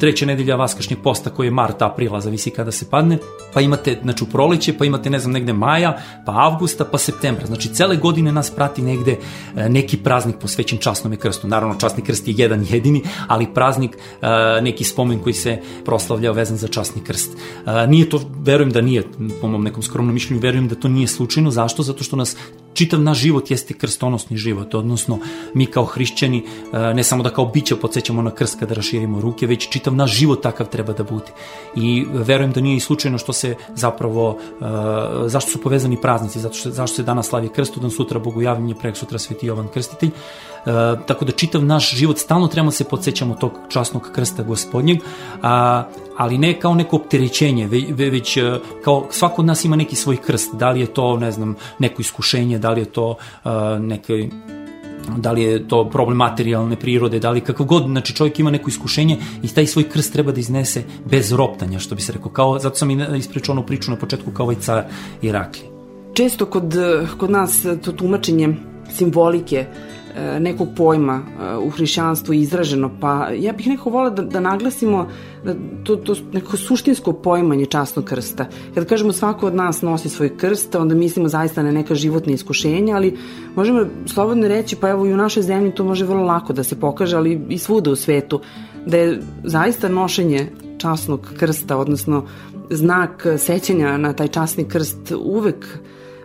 treća 0.00 0.26
nedelja 0.26 0.56
vaskršnjeg 0.84 1.02
posta 1.02 1.30
koji 1.30 1.46
je 1.46 1.50
marta, 1.50 1.86
aprila, 1.86 2.20
zavisi 2.20 2.50
kada 2.50 2.72
se 2.72 2.90
padne, 2.90 3.18
pa 3.54 3.60
imate, 3.60 3.98
znači, 4.02 4.24
u 4.24 4.26
proleće, 4.26 4.74
pa 4.78 4.84
imate, 4.84 5.10
ne 5.10 5.18
znam, 5.18 5.32
negde 5.32 5.52
maja, 5.52 5.96
pa 6.26 6.32
avgusta, 6.32 6.84
pa 6.84 6.98
septembra. 6.98 7.46
Znači, 7.46 7.68
cele 7.74 7.96
godine 7.96 8.32
nas 8.32 8.50
prati 8.50 8.82
negde 8.82 9.16
e, 9.56 9.68
neki 9.68 9.96
praznik 9.96 10.36
posvećen 10.40 10.78
časnom 10.78 11.16
krstu. 11.16 11.48
Naravno, 11.48 11.74
časni 11.80 12.02
krst 12.02 12.28
je 12.28 12.34
jedan 12.36 12.66
jedini, 12.68 13.02
ali 13.28 13.46
praznik, 13.54 13.96
e, 13.96 14.60
neki 14.62 14.84
spomen 14.84 15.18
koji 15.18 15.34
se 15.34 15.58
proslavlja 15.84 16.32
vezan 16.32 16.56
za 16.56 16.68
časni 16.68 17.02
krst. 17.04 17.32
E, 17.66 17.86
nije 17.86 18.10
to, 18.10 18.20
verujem 18.44 18.70
da 18.70 18.80
nije, 18.80 19.02
po 19.40 19.48
mom 19.48 19.64
nekom 19.64 19.82
skromnom 19.82 20.14
mišljenju, 20.14 20.42
verujem 20.42 20.68
da 20.68 20.74
to 20.74 20.88
nije 20.88 21.06
slučajno. 21.06 21.50
Zašto? 21.50 21.82
Zato 21.82 22.04
što 22.04 22.16
nas 22.16 22.36
čitav 22.74 23.00
naš 23.00 23.18
život 23.18 23.50
jeste 23.50 23.74
krstonosni 23.74 24.36
život, 24.36 24.74
odnosno 24.74 25.18
mi 25.54 25.66
kao 25.66 25.84
hrišćani 25.84 26.44
ne 26.72 27.04
samo 27.04 27.22
da 27.22 27.30
kao 27.30 27.46
bića 27.46 27.76
podsjećamo 27.76 28.22
na 28.22 28.30
krst 28.30 28.58
kada 28.58 28.74
raširimo 28.74 29.20
ruke, 29.20 29.46
već 29.46 29.68
čitav 29.68 29.94
naš 29.94 30.12
život 30.12 30.42
takav 30.42 30.68
treba 30.68 30.92
da 30.92 31.04
bude. 31.04 31.32
I 31.76 32.04
verujem 32.12 32.52
da 32.52 32.60
nije 32.60 32.76
i 32.76 32.80
slučajno 32.80 33.18
što 33.18 33.32
se 33.32 33.54
zapravo, 33.74 34.38
zašto 35.26 35.50
su 35.50 35.60
povezani 35.60 36.00
praznici, 36.00 36.40
zato 36.40 36.54
što, 36.54 36.70
zašto 36.70 36.96
se 36.96 37.02
danas 37.02 37.28
slavi 37.28 37.48
krstodan, 37.48 37.90
sutra 37.90 38.18
bogojavljenje, 38.18 38.74
prek 38.74 38.96
sutra 38.96 39.18
sveti 39.18 39.46
Jovan 39.46 39.68
Krstitelj, 39.68 40.10
E, 40.10 40.53
tako 41.06 41.24
da 41.24 41.32
čitav 41.32 41.64
naš 41.64 41.94
život 41.94 42.18
stalno 42.18 42.46
trebamo 42.46 42.70
da 42.70 42.76
se 42.76 42.84
podsjećamo 42.84 43.34
tog 43.34 43.52
časnog 43.68 44.10
krsta 44.14 44.42
gospodnjeg, 44.42 44.98
a, 45.42 45.84
ali 46.16 46.38
ne 46.38 46.60
kao 46.60 46.74
neko 46.74 46.96
opterećenje, 46.96 47.66
već, 47.66 47.84
već 47.96 48.36
e, 48.36 48.58
kao 48.84 49.06
svako 49.10 49.42
od 49.42 49.46
nas 49.46 49.64
ima 49.64 49.76
neki 49.76 49.96
svoj 49.96 50.16
krst, 50.16 50.54
da 50.54 50.70
li 50.70 50.80
je 50.80 50.86
to, 50.86 51.16
ne 51.16 51.32
znam, 51.32 51.56
neko 51.78 52.02
iskušenje, 52.02 52.58
da 52.58 52.70
li 52.70 52.80
je 52.80 52.84
to 52.84 53.08
uh, 53.44 53.50
neki 53.80 54.28
da 55.16 55.32
li 55.32 55.42
je 55.42 55.68
to 55.68 55.90
problem 55.90 56.16
materijalne 56.16 56.76
prirode, 56.76 57.18
da 57.18 57.30
li 57.30 57.40
kakav 57.40 57.66
god, 57.66 57.84
znači 57.84 58.14
čovjek 58.14 58.38
ima 58.38 58.50
neko 58.50 58.68
iskušenje 58.68 59.18
i 59.42 59.48
taj 59.48 59.66
svoj 59.66 59.88
krst 59.88 60.12
treba 60.12 60.32
da 60.32 60.40
iznese 60.40 60.82
bez 61.10 61.32
roptanja, 61.32 61.78
što 61.78 61.94
bi 61.94 62.02
se 62.02 62.12
rekao, 62.12 62.30
kao, 62.30 62.58
zato 62.58 62.76
sam 62.76 62.90
i 62.90 63.18
ispričao 63.18 63.52
onu 63.52 63.66
priču 63.66 63.90
na 63.90 63.96
početku 63.96 64.30
kao 64.30 64.44
ovaj 64.44 64.56
car 64.60 64.84
Irakli. 65.22 65.62
Često 66.14 66.46
kod, 66.46 66.74
kod 67.18 67.30
nas 67.30 67.66
to 67.84 67.92
tumačenje 67.92 68.56
simbolike 68.96 69.66
nekog 70.40 70.68
pojma 70.76 71.22
e, 71.22 71.56
u 71.56 71.70
hrišćanstvu 71.70 72.34
izraženo, 72.34 72.90
pa 73.00 73.28
ja 73.38 73.52
bih 73.52 73.66
nekako 73.66 73.90
volila 73.90 74.10
da, 74.10 74.22
da 74.22 74.40
naglasimo 74.40 75.08
da 75.44 75.54
to, 75.84 75.96
to 75.96 76.14
neko 76.32 76.56
suštinsko 76.56 77.12
pojmanje 77.12 77.66
časnog 77.66 78.04
krsta. 78.04 78.46
Kada 78.74 78.86
kažemo 78.86 79.12
svako 79.12 79.46
od 79.46 79.54
nas 79.54 79.82
nosi 79.82 80.08
svoj 80.08 80.36
krst, 80.36 80.74
onda 80.74 80.94
mislimo 80.94 81.28
zaista 81.28 81.62
na 81.62 81.72
neka 81.72 81.94
životna 81.94 82.32
iskušenja, 82.32 82.96
ali 82.96 83.18
možemo 83.56 83.86
slobodno 84.06 84.48
reći, 84.48 84.76
pa 84.76 84.88
evo 84.88 85.06
i 85.06 85.12
u 85.12 85.16
našoj 85.16 85.42
zemlji 85.42 85.74
to 85.74 85.84
može 85.84 86.04
vrlo 86.04 86.24
lako 86.24 86.52
da 86.52 86.64
se 86.64 86.80
pokaže, 86.80 87.16
ali 87.16 87.46
i 87.48 87.58
svuda 87.58 87.90
u 87.90 87.96
svetu, 87.96 88.40
da 88.86 88.96
je 88.96 89.20
zaista 89.44 89.88
nošenje 89.88 90.48
časnog 90.78 91.28
krsta, 91.38 91.76
odnosno 91.76 92.26
znak 92.70 93.26
sećanja 93.38 93.96
na 93.96 94.12
taj 94.12 94.28
časni 94.28 94.64
krst 94.68 95.12
uvek 95.24 95.78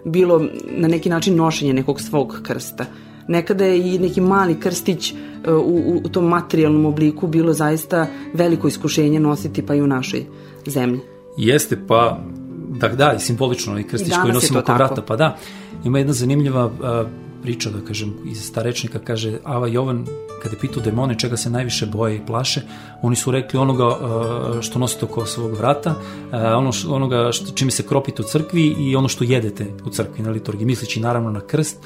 bilo 0.06 0.46
na 0.78 0.88
neki 0.88 1.10
način 1.10 1.36
nošenje 1.36 1.74
nekog 1.74 2.02
svog 2.02 2.40
krsta 2.44 2.86
nekada 3.30 3.66
je 3.66 3.96
i 3.96 4.00
neki 4.00 4.22
mali 4.22 4.60
krstić 4.60 5.12
e, 5.12 5.52
u, 5.52 6.02
u 6.04 6.10
tom 6.10 6.26
materijalnom 6.26 6.86
obliku 6.86 7.28
bilo 7.28 7.54
zaista 7.54 8.08
veliko 8.34 8.68
iskušenje 8.68 9.20
nositi 9.20 9.66
pa 9.66 9.76
i 9.76 9.82
u 9.82 9.88
našoj 9.88 10.26
zemlji. 10.66 11.00
Jeste, 11.38 11.78
pa 11.88 12.20
da, 12.70 12.88
da, 12.88 13.14
i 13.14 13.20
simbolično 13.20 13.80
i 13.80 13.84
krstić 13.84 14.14
I 14.14 14.22
koji 14.22 14.34
nosimo 14.34 14.60
oko 14.60 14.74
vrata, 14.74 15.02
pa 15.02 15.16
da. 15.16 15.38
Ima 15.86 15.98
jedna 15.98 16.14
zanimljiva 16.14 16.66
uh, 16.66 16.72
priča, 17.42 17.70
da 17.70 17.82
kažem, 17.88 18.14
iz 18.26 18.46
starečnika, 18.48 19.00
kaže 19.00 19.40
Ava 19.44 19.68
Jovan, 19.68 20.06
kada 20.44 20.56
je 20.56 20.60
pitao 20.60 20.84
demone 20.84 21.20
čega 21.20 21.38
se 21.38 21.50
najviše 21.50 21.86
boje 21.86 22.16
i 22.16 22.26
plaše, 22.26 22.62
oni 23.02 23.16
su 23.16 23.32
rekli 23.32 23.60
onoga 23.60 23.98
što 24.62 24.80
nosite 24.80 25.06
oko 25.06 25.26
svog 25.26 25.58
vrata, 25.58 25.96
ono 26.32 26.72
što, 26.72 26.94
onoga 26.94 27.32
što, 27.32 27.52
čime 27.56 27.72
se 27.72 27.84
kropite 27.88 28.22
u 28.22 28.26
crkvi 28.26 28.76
i 28.80 28.96
ono 28.96 29.08
što 29.08 29.24
jedete 29.24 29.66
u 29.86 29.90
crkvi 29.90 30.24
na 30.24 30.32
liturgiji, 30.32 30.66
misleći 30.66 31.00
naravno 31.00 31.32
na 31.32 31.42
krst, 31.42 31.78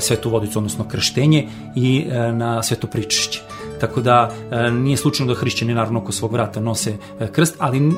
svetu 0.00 0.30
vodicu, 0.30 0.58
odnosno 0.58 0.88
krštenje 0.88 1.48
i 1.76 2.04
na 2.32 2.62
sveto 2.62 2.86
pričišće. 2.86 3.42
Tako 3.80 4.00
da 4.00 4.34
e, 4.50 4.70
nije 4.70 4.96
slučajno 4.96 5.34
da 5.34 5.40
hrišćani 5.40 5.74
naravno 5.74 6.00
oko 6.00 6.12
svog 6.12 6.32
vrata 6.32 6.60
nose 6.60 6.96
e, 7.20 7.32
krst, 7.32 7.56
ali 7.58 7.78
e, 7.78 7.90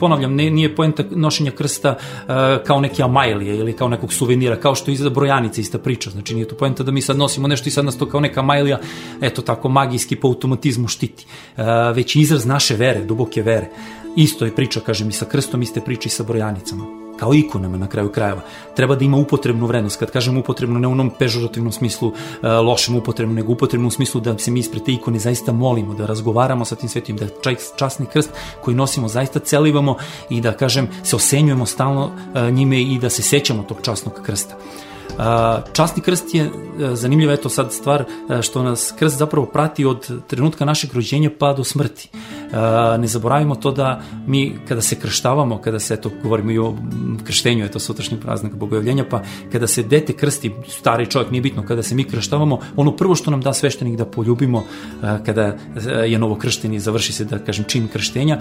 ponavljam, 0.00 0.34
ne, 0.34 0.50
nije 0.50 0.74
poenta 0.76 1.04
nošenja 1.10 1.50
krsta 1.50 1.94
kao 2.66 2.80
neke 2.80 3.02
amajlije 3.02 3.56
ili 3.56 3.72
kao 3.72 3.88
nekog 3.88 4.12
suvenira, 4.12 4.56
kao 4.56 4.74
što 4.74 4.90
i 4.90 4.96
za 4.96 5.10
brojanice 5.10 5.60
ista 5.60 5.78
priča. 5.78 6.10
Znači 6.10 6.34
nije 6.34 6.48
to 6.48 6.56
poenta 6.56 6.82
da 6.82 6.92
mi 6.92 7.00
sad 7.00 7.16
nosimo 7.16 7.48
nešto 7.48 7.68
i 7.68 7.72
sad 7.72 7.84
nas 7.84 7.98
to 7.98 8.08
kao 8.08 8.20
neka 8.20 8.40
amajlija, 8.40 8.78
eto 9.20 9.42
tako 9.42 9.68
magijski 9.68 10.16
po 10.16 10.28
automatizmu 10.28 10.88
štiti. 10.88 11.26
Već 11.94 12.16
izraz 12.16 12.46
naše 12.46 12.76
vere, 12.76 13.04
duboke 13.04 13.42
vere. 13.42 13.70
Isto 14.16 14.44
je 14.44 14.54
priča, 14.54 14.80
kažem, 14.80 15.08
i 15.08 15.12
sa 15.12 15.24
krstom, 15.24 15.62
iste 15.62 15.80
priče 15.80 16.06
i 16.06 16.10
sa 16.10 16.22
brojanicama 16.22 17.03
kao 17.16 17.34
ikonama 17.34 17.76
na 17.76 17.86
kraju 17.86 18.12
krajeva. 18.12 18.40
Treba 18.76 18.96
da 18.96 19.04
ima 19.04 19.16
upotrebnu 19.16 19.66
vrednost. 19.66 19.98
Kad 19.98 20.10
kažem 20.10 20.38
upotrebnu, 20.38 20.78
ne 20.78 20.88
u 20.88 20.90
onom 20.90 21.10
pežorativnom 21.18 21.72
smislu, 21.72 22.08
uh, 22.08 22.14
lošem 22.42 22.96
upotrebnu, 22.96 23.34
nego 23.34 23.52
upotrebnu 23.52 23.88
u 23.88 23.90
smislu 23.90 24.20
da 24.20 24.38
se 24.38 24.50
mi 24.50 24.60
ispred 24.60 24.84
te 24.84 24.92
ikone 24.92 25.18
zaista 25.18 25.52
molimo, 25.52 25.94
da 25.94 26.06
razgovaramo 26.06 26.64
sa 26.64 26.76
tim 26.76 26.88
svetim, 26.88 27.16
da 27.16 27.26
časni 27.76 28.06
krst 28.06 28.30
koji 28.62 28.76
nosimo 28.76 29.08
zaista 29.08 29.38
celivamo 29.38 29.96
i 30.30 30.40
da, 30.40 30.52
kažem, 30.52 30.88
se 31.02 31.16
osenjujemo 31.16 31.66
stalno 31.66 32.04
uh, 32.04 32.50
njime 32.50 32.82
i 32.82 32.98
da 32.98 33.10
se 33.10 33.22
sećamo 33.22 33.62
tog 33.62 33.78
časnog 33.82 34.12
krsta. 34.22 34.56
Časni 35.72 36.02
krst 36.02 36.34
je 36.34 36.42
e, 36.42 36.50
zanimljiva 36.96 37.32
eto 37.32 37.48
sad 37.48 37.72
stvar 37.72 38.04
e, 38.30 38.42
što 38.42 38.62
nas 38.62 38.94
krst 38.98 39.18
zapravo 39.18 39.46
prati 39.46 39.84
od 39.84 40.26
trenutka 40.26 40.64
našeg 40.64 40.94
rođenja 40.94 41.30
pa 41.38 41.52
do 41.52 41.64
smrti. 41.64 42.08
Ne 42.98 43.06
zaboravimo 43.06 43.54
to 43.54 43.72
da 43.72 44.00
mi 44.26 44.56
kada 44.68 44.80
se 44.82 44.96
krštavamo, 44.96 45.58
kada 45.58 45.78
se 45.78 45.94
eto 45.94 46.10
govorimo 46.22 46.50
i 46.50 46.58
o 46.58 46.74
krštenju, 47.24 47.64
eto 47.64 47.78
sutrašnji 47.78 48.20
praznik 48.20 48.54
bogojavljenja, 48.54 49.04
pa 49.10 49.22
kada 49.52 49.66
se 49.66 49.82
dete 49.82 50.12
krsti, 50.12 50.52
stari 50.68 51.06
čovjek, 51.06 51.30
nije 51.30 51.42
bitno, 51.42 51.64
kada 51.66 51.82
se 51.82 51.94
mi 51.94 52.04
krštavamo, 52.04 52.58
ono 52.76 52.96
prvo 52.96 53.14
što 53.14 53.30
nam 53.30 53.40
da 53.40 53.52
sveštenik 53.52 53.96
da 53.96 54.04
poljubimo 54.04 54.58
e, 54.58 55.18
kada 55.26 55.56
je 56.06 56.18
novo 56.18 56.36
kršten 56.36 56.74
i 56.74 56.80
završi 56.80 57.12
se 57.12 57.24
da 57.24 57.38
kažem 57.38 57.64
čin 57.64 57.88
krštenja, 57.88 58.38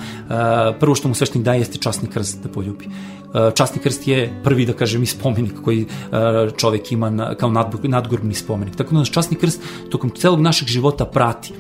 prvo 0.79 0.95
što 0.95 1.07
mu 1.07 1.15
sveštenik 1.15 1.45
daje 1.45 1.59
jeste 1.59 1.77
časni 1.77 2.09
krst 2.09 2.43
da 2.43 2.49
poljubi. 2.49 2.89
Časni 3.55 3.81
krst 3.81 4.07
je 4.07 4.41
prvi 4.43 4.65
da 4.65 4.73
kažem 4.73 5.03
i 5.03 5.05
spomenik 5.05 5.53
koji 5.63 5.85
čovek 6.57 6.91
ima 6.91 7.35
kao 7.39 7.51
nadgorbni 7.83 8.33
spomenik. 8.33 8.75
Tako 8.75 8.91
da 8.91 8.99
nas 8.99 9.09
časni 9.09 9.37
krst 9.37 9.61
tokom 9.89 10.09
celog 10.09 10.41
našeg 10.41 10.67
života 10.67 11.05
prati 11.05 11.53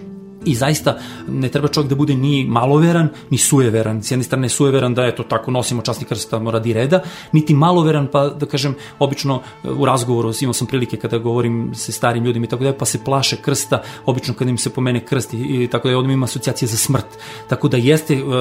i 0.45 0.55
zaista 0.55 0.97
ne 1.27 1.49
treba 1.49 1.67
čovjek 1.67 1.89
da 1.89 1.95
bude 1.95 2.15
ni 2.15 2.45
maloveran, 2.45 3.09
ni 3.29 3.37
sujeveran. 3.37 4.03
S 4.03 4.11
jedne 4.11 4.23
strane 4.23 4.49
sujeveran 4.49 4.93
da 4.93 5.05
eto 5.05 5.23
tako 5.23 5.51
nosimo 5.51 5.81
časni 5.81 6.05
krst 6.05 6.33
radi 6.51 6.73
reda, 6.73 7.01
niti 7.31 7.53
maloveran 7.53 8.07
pa 8.11 8.27
da 8.29 8.45
kažem 8.45 8.75
obično 8.99 9.41
e, 9.63 9.69
u 9.69 9.85
razgovoru 9.85 10.31
imao 10.41 10.53
sam 10.53 10.67
prilike 10.67 10.97
kada 10.97 11.17
govorim 11.17 11.71
sa 11.75 11.91
starim 11.91 12.23
ljudima 12.23 12.45
i 12.45 12.49
tako 12.49 12.63
da 12.63 12.73
pa 12.73 12.85
se 12.85 13.03
plaše 13.03 13.37
krsta, 13.41 13.81
obično 14.05 14.33
kada 14.33 14.51
im 14.51 14.57
se 14.57 14.69
pomene 14.69 14.99
krst 15.05 15.33
i, 15.33 15.67
tako 15.71 15.89
da 15.89 15.97
odmah 15.97 16.13
ima 16.13 16.25
asocijacije 16.25 16.67
za 16.69 16.77
smrt. 16.77 17.05
Tako 17.47 17.67
da 17.67 17.77
jeste 17.77 18.23
uh, 18.23 18.31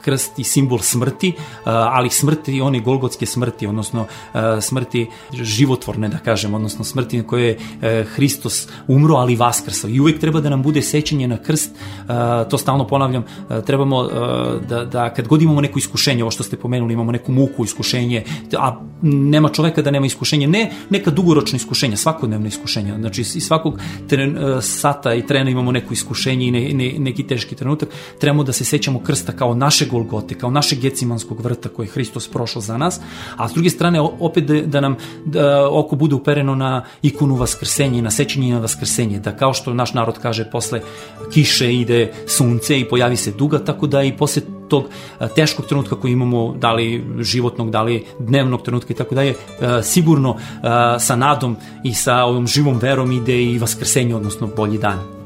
krst 0.00 0.38
i 0.38 0.44
simbol 0.44 0.78
smrti, 0.78 1.32
uh, 1.38 1.62
ali 1.66 2.10
smrti 2.10 2.60
one 2.60 2.80
golgotske 2.80 3.26
smrti, 3.26 3.66
odnosno 3.66 4.00
uh, 4.00 4.40
smrti 4.60 5.06
životvorne 5.32 6.08
da 6.08 6.18
kažem, 6.18 6.54
odnosno 6.54 6.84
smrti 6.84 7.18
na 7.18 7.26
koje 7.26 7.58
je 7.82 8.04
Hristos 8.04 8.68
umro, 8.88 9.14
ali 9.14 9.36
vaskrsao. 9.36 9.90
I 9.90 10.00
uvek 10.00 10.20
treba 10.20 10.40
da 10.40 10.50
nam 10.50 10.62
bude 10.62 10.82
sećanje 10.82 11.25
sećanje 11.26 11.28
na 11.28 11.36
krst, 11.42 11.70
uh, 11.74 12.50
to 12.50 12.58
stalno 12.58 12.86
ponavljam, 12.86 13.22
uh, 13.24 13.64
trebamo 13.64 13.96
uh, 13.98 14.10
da, 14.68 14.84
da 14.84 15.10
kad 15.14 15.28
god 15.28 15.42
imamo 15.42 15.60
neko 15.60 15.78
iskušenje, 15.78 16.22
ovo 16.22 16.30
što 16.30 16.42
ste 16.42 16.56
pomenuli, 16.56 16.92
imamo 16.92 17.12
neku 17.12 17.32
muku, 17.32 17.64
iskušenje, 17.64 18.24
a 18.58 18.80
nema 19.02 19.48
čoveka 19.48 19.82
da 19.82 19.90
nema 19.90 20.06
iskušenje, 20.06 20.46
ne 20.46 20.70
neka 20.90 21.10
dugoročna 21.10 21.56
iskušenja, 21.56 21.96
svakodnevna 21.96 22.48
iskušenja, 22.48 22.96
znači 22.98 23.20
iz 23.20 23.44
svakog 23.44 23.78
tren, 24.08 24.36
sata 24.60 25.14
i 25.14 25.26
trena 25.26 25.50
imamo 25.50 25.72
neko 25.72 25.92
iskušenje 25.92 26.46
i 26.46 26.50
ne, 26.50 26.60
ne, 26.72 26.92
neki 26.98 27.26
teški 27.26 27.54
trenutak, 27.54 27.88
trebamo 28.20 28.44
da 28.44 28.52
se 28.52 28.64
sećamo 28.64 29.00
krsta 29.00 29.32
kao 29.32 29.54
naše 29.54 29.86
Golgote, 29.86 30.34
kao 30.34 30.50
našeg 30.50 30.80
gecimanskog 30.80 31.40
vrta 31.40 31.68
koje 31.68 31.86
je 31.86 31.90
Hristos 31.90 32.28
prošao 32.28 32.62
za 32.62 32.78
nas, 32.78 33.00
a 33.36 33.48
s 33.48 33.52
druge 33.52 33.70
strane 33.70 34.00
opet 34.00 34.44
da, 34.44 34.60
da 34.60 34.80
nam 34.80 34.96
da 35.24 35.68
oko 35.70 35.96
bude 35.96 36.14
upereno 36.14 36.54
na 36.54 36.84
ikonu 37.02 37.34
vaskrsenja 37.36 37.98
i 37.98 38.02
na 38.02 38.10
sećanje 38.10 38.54
na 38.54 38.60
vaskrsenje, 38.60 39.18
da 39.18 39.36
kao 39.36 39.54
što 39.54 39.74
naš 39.74 39.94
narod 39.94 40.18
kaže 40.22 40.44
posle 40.50 40.80
kiše, 41.32 41.74
ide 41.74 42.12
sunce 42.26 42.80
i 42.80 42.88
pojavi 42.88 43.16
se 43.16 43.32
duga, 43.32 43.58
tako 43.58 43.86
da 43.86 44.02
i 44.02 44.16
posle 44.16 44.42
tog 44.68 44.84
teškog 45.34 45.66
trenutka 45.66 45.96
koji 45.96 46.12
imamo, 46.12 46.54
da 46.58 46.72
li 46.72 47.04
životnog, 47.20 47.70
da 47.70 47.82
li 47.82 48.04
dnevnog 48.18 48.62
trenutka 48.62 48.92
i 48.92 48.96
tako 48.96 49.14
dalje, 49.14 49.34
sigurno 49.82 50.36
sa 51.00 51.16
nadom 51.16 51.56
i 51.84 51.94
sa 51.94 52.24
ovom 52.24 52.46
živom 52.46 52.78
verom 52.78 53.12
ide 53.12 53.42
i 53.42 53.58
vaskrsenje, 53.58 54.14
odnosno 54.16 54.48
bolji 54.56 54.78
dan 54.78 55.16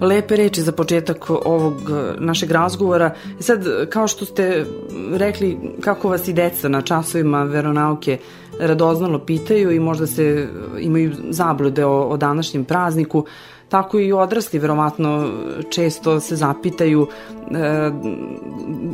lepe 0.00 0.36
reči 0.36 0.62
za 0.62 0.72
početak 0.72 1.30
ovog 1.30 1.74
našeg 2.18 2.50
razgovora. 2.50 3.14
Sad, 3.40 3.64
kao 3.90 4.08
što 4.08 4.24
ste 4.24 4.64
rekli, 5.12 5.58
kako 5.80 6.08
vas 6.08 6.28
i 6.28 6.32
deca 6.32 6.68
na 6.68 6.82
časovima 6.82 7.42
veronauke 7.42 8.18
radoznalo 8.60 9.18
pitaju 9.18 9.70
i 9.70 9.80
možda 9.80 10.06
se 10.06 10.48
imaju 10.80 11.12
zablude 11.30 11.84
o, 11.84 12.02
o 12.02 12.16
današnjem 12.16 12.64
prazniku, 12.64 13.24
tako 13.68 13.98
i 13.98 14.12
odrasli 14.12 14.58
verovatno 14.58 15.30
često 15.70 16.20
se 16.20 16.36
zapitaju 16.36 17.06
e, 17.50 17.90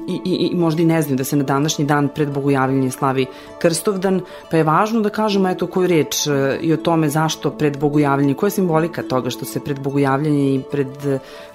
i, 0.08 0.20
i, 0.24 0.48
i 0.52 0.56
možda 0.56 0.82
i 0.82 0.84
ne 0.84 1.02
znaju 1.02 1.16
da 1.16 1.24
se 1.24 1.36
na 1.36 1.44
današnji 1.44 1.84
dan 1.84 2.08
pred 2.14 2.32
Bogojavljanje 2.32 2.90
slavi 2.90 3.26
Krstovdan, 3.58 4.20
pa 4.50 4.56
je 4.56 4.64
važno 4.64 5.00
da 5.00 5.08
kažemo 5.08 5.48
eto 5.48 5.66
koju 5.66 5.86
reč 5.86 6.26
e, 6.26 6.58
i 6.62 6.72
o 6.72 6.76
tome 6.76 7.08
zašto 7.08 7.50
pred 7.50 7.78
Bogojavljanje, 7.78 8.34
koja 8.34 8.48
je 8.48 8.50
simbolika 8.50 9.02
toga 9.02 9.30
što 9.30 9.44
se 9.44 9.60
pred 9.60 9.80
Bogojavljanje 9.80 10.54
i 10.54 10.60
pred 10.70 10.88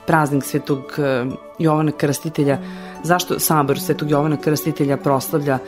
praznik 0.07 0.43
Svetog 0.43 0.79
e, 0.97 1.25
Jovana 1.59 1.91
Krstitelja, 1.91 2.57
zašto 3.03 3.39
sabor 3.39 3.79
Svetog 3.79 4.11
Jovana 4.11 4.37
Krstitelja 4.37 4.97
proslavlja 4.97 5.59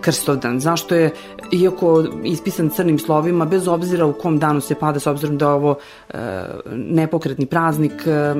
Krstovdan. 0.00 0.60
Zašto 0.60 0.94
je, 0.94 1.10
iako 1.52 2.04
ispisan 2.24 2.68
crnim 2.68 2.98
slovima, 2.98 3.44
bez 3.44 3.68
obzira 3.68 4.06
u 4.06 4.12
kom 4.12 4.38
danu 4.38 4.60
se 4.60 4.74
pada, 4.74 5.00
s 5.00 5.06
obzirom 5.06 5.38
da 5.38 5.46
je 5.46 5.52
ovo 5.52 5.76
e, 6.08 6.18
nepokretni 6.72 7.46
praznik, 7.46 8.06
e, 8.06 8.34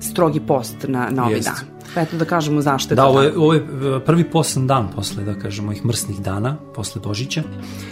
strogi 0.00 0.40
post 0.40 0.76
na, 0.88 1.10
na 1.10 1.22
ovaj 1.22 1.36
Jest. 1.36 1.48
dan. 1.48 1.71
Pa 1.94 2.00
eto 2.00 2.16
da 2.16 2.24
kažemo 2.24 2.60
zašto 2.60 2.92
je 2.92 2.96
da, 2.96 3.02
to 3.02 3.08
ovo 3.08 3.22
je, 3.22 3.36
ovo 3.36 3.54
je 3.54 3.60
e, 3.60 4.00
prvi 4.06 4.24
poslan 4.24 4.66
dan 4.66 4.88
posle, 4.94 5.24
da 5.24 5.34
kažemo, 5.34 5.72
ih 5.72 5.84
mrsnih 5.84 6.20
dana, 6.20 6.56
posle 6.74 7.00
Božića. 7.04 7.42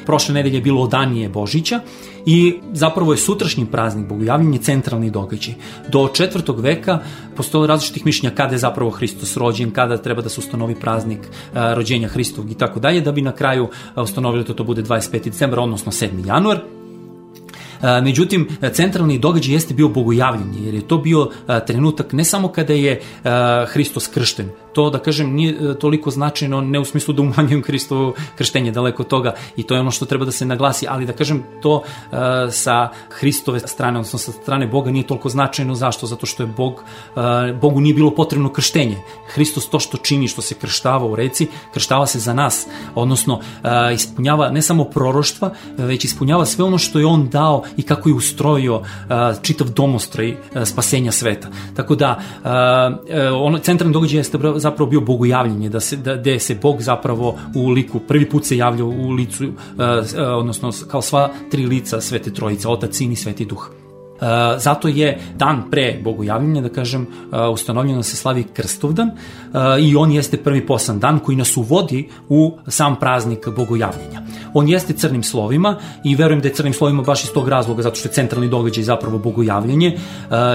Prošle 0.06 0.34
nedelje 0.34 0.56
je 0.56 0.60
bilo 0.60 0.82
odanije 0.82 1.28
Božića 1.28 1.80
i 2.26 2.60
zapravo 2.72 3.12
je 3.12 3.18
sutrašnji 3.18 3.66
praznik 3.66 4.08
Bogojavljenje 4.08 4.58
centralni 4.58 5.10
događaj. 5.10 5.54
Do 5.88 6.08
četvrtog 6.14 6.60
veka 6.60 6.98
postoje 7.36 7.68
različitih 7.68 8.06
mišljenja 8.06 8.34
kada 8.36 8.54
je 8.54 8.58
zapravo 8.58 8.90
Hristos 8.90 9.36
rođen, 9.36 9.70
kada 9.70 9.96
treba 9.96 10.22
da 10.22 10.28
se 10.28 10.40
ustanovi 10.40 10.74
praznik 10.74 11.20
a, 11.54 11.74
rođenja 11.74 12.08
Hristovog 12.08 12.50
i 12.50 12.54
tako 12.54 12.80
dalje, 12.80 13.00
da 13.00 13.12
bi 13.12 13.22
na 13.22 13.32
kraju 13.32 13.68
ustanovili 13.96 14.44
da 14.44 14.54
to 14.54 14.64
bude 14.64 14.82
25. 14.82 15.24
decembar, 15.24 15.60
odnosno 15.60 15.92
7. 15.92 16.26
januar. 16.26 16.79
Međutim, 18.02 18.48
centralni 18.72 19.18
događaj 19.18 19.54
jeste 19.54 19.74
bio 19.74 19.88
bogojavljanje, 19.88 20.58
jer 20.64 20.74
je 20.74 20.88
to 20.88 20.98
bio 20.98 21.30
trenutak 21.66 22.12
ne 22.12 22.24
samo 22.24 22.48
kada 22.48 22.72
je 22.72 23.00
Hristos 23.66 24.06
kršten, 24.06 24.48
to 24.72 24.90
da 24.90 24.98
kažem 24.98 25.34
nije 25.34 25.52
e, 25.52 25.78
toliko 25.78 26.10
značajno 26.10 26.60
ne 26.60 26.78
u 26.78 26.84
smislu 26.84 27.14
da 27.14 27.22
umanjujem 27.22 27.62
Hristovo 27.62 28.14
krštenje 28.36 28.72
daleko 28.72 29.04
toga 29.04 29.34
i 29.56 29.62
to 29.62 29.74
je 29.74 29.80
ono 29.80 29.90
što 29.90 30.06
treba 30.06 30.24
da 30.24 30.32
se 30.32 30.46
naglasi 30.46 30.86
ali 30.88 31.06
da 31.06 31.12
kažem 31.12 31.42
to 31.62 31.74
uh, 31.74 32.18
sa 32.50 32.88
Hristove 33.10 33.60
strane 33.60 33.98
odnosno 33.98 34.18
sa 34.18 34.32
strane 34.32 34.66
Boga 34.66 34.90
nije 34.90 35.06
toliko 35.06 35.28
značajno. 35.28 35.74
Zašto? 35.74 36.06
Zato 36.06 36.26
što 36.26 36.42
je 36.42 36.46
Bog 36.46 36.72
uh, 36.74 37.22
Bogu 37.60 37.80
nije 37.80 37.94
bilo 37.94 38.14
potrebno 38.14 38.52
krštenje. 38.52 38.96
Hristos 39.34 39.68
to 39.70 39.80
što 39.80 39.96
čini 39.96 40.28
što 40.28 40.42
se 40.42 40.54
krštava 40.54 41.06
u 41.06 41.16
reci 41.16 41.46
krštava 41.74 42.06
se 42.06 42.18
za 42.18 42.34
nas 42.34 42.66
odnosno 42.94 43.34
uh, 43.34 43.94
ispunjava 43.94 44.50
ne 44.50 44.62
samo 44.62 44.84
proroštva 44.84 45.50
već 45.76 46.04
ispunjava 46.04 46.46
sve 46.46 46.64
ono 46.64 46.78
što 46.78 46.98
je 46.98 47.06
on 47.06 47.28
dao 47.28 47.62
i 47.76 47.82
kako 47.82 48.08
je 48.08 48.14
ustrojio 48.14 48.82
čitav 49.42 49.68
domostroj 49.68 50.36
spasenja 50.64 51.12
sveta. 51.12 51.48
Tako 51.76 51.94
da, 51.94 52.20
ono, 53.34 53.58
centralni 53.58 53.92
događaj 53.92 54.18
jeste 54.18 54.38
zapravo 54.60 54.90
bio 54.90 55.00
bogojavljenje, 55.00 55.68
da 55.68 55.80
se, 55.80 55.96
da, 55.96 56.16
gde 56.16 56.38
se 56.38 56.54
Bog 56.62 56.82
zapravo 56.82 57.38
u 57.54 57.68
liku, 57.68 58.00
prvi 58.00 58.28
put 58.28 58.44
se 58.44 58.56
javlja 58.56 58.84
u 58.84 59.10
licu, 59.10 59.52
odnosno 60.18 60.70
kao 60.90 61.02
sva 61.02 61.30
tri 61.50 61.66
lica 61.66 62.00
Svete 62.00 62.32
Trojice, 62.32 62.68
Otac, 62.68 62.96
Sin 62.96 63.12
i 63.12 63.16
Sveti 63.16 63.44
Duh. 63.44 63.70
Uh, 64.20 64.26
zato 64.58 64.88
je 64.88 65.18
dan 65.36 65.70
pre 65.70 66.00
bogojavljenja, 66.04 66.60
da 66.60 66.68
kažem, 66.68 67.02
uh, 67.02 67.38
ustanovljeno 67.52 68.02
se 68.02 68.16
slavi 68.16 68.44
Krstovdan 68.44 69.08
uh, 69.08 69.14
i 69.80 69.96
on 69.96 70.12
jeste 70.12 70.36
prvi 70.36 70.66
posan 70.66 70.98
dan 70.98 71.18
koji 71.18 71.36
nas 71.36 71.56
uvodi 71.56 72.08
u 72.28 72.58
sam 72.68 72.96
praznik 72.96 73.48
bogojavljenja. 73.56 74.22
On 74.54 74.68
jeste 74.68 74.92
crnim 74.92 75.22
slovima 75.22 75.76
i 76.04 76.14
verujem 76.14 76.40
da 76.40 76.48
je 76.48 76.54
crnim 76.54 76.72
slovima 76.72 77.02
baš 77.02 77.24
iz 77.24 77.30
tog 77.32 77.48
razloga, 77.48 77.82
zato 77.82 77.96
što 77.96 78.08
je 78.08 78.12
centralni 78.12 78.48
događaj 78.48 78.84
zapravo 78.84 79.18
bogojavljanje 79.18 79.96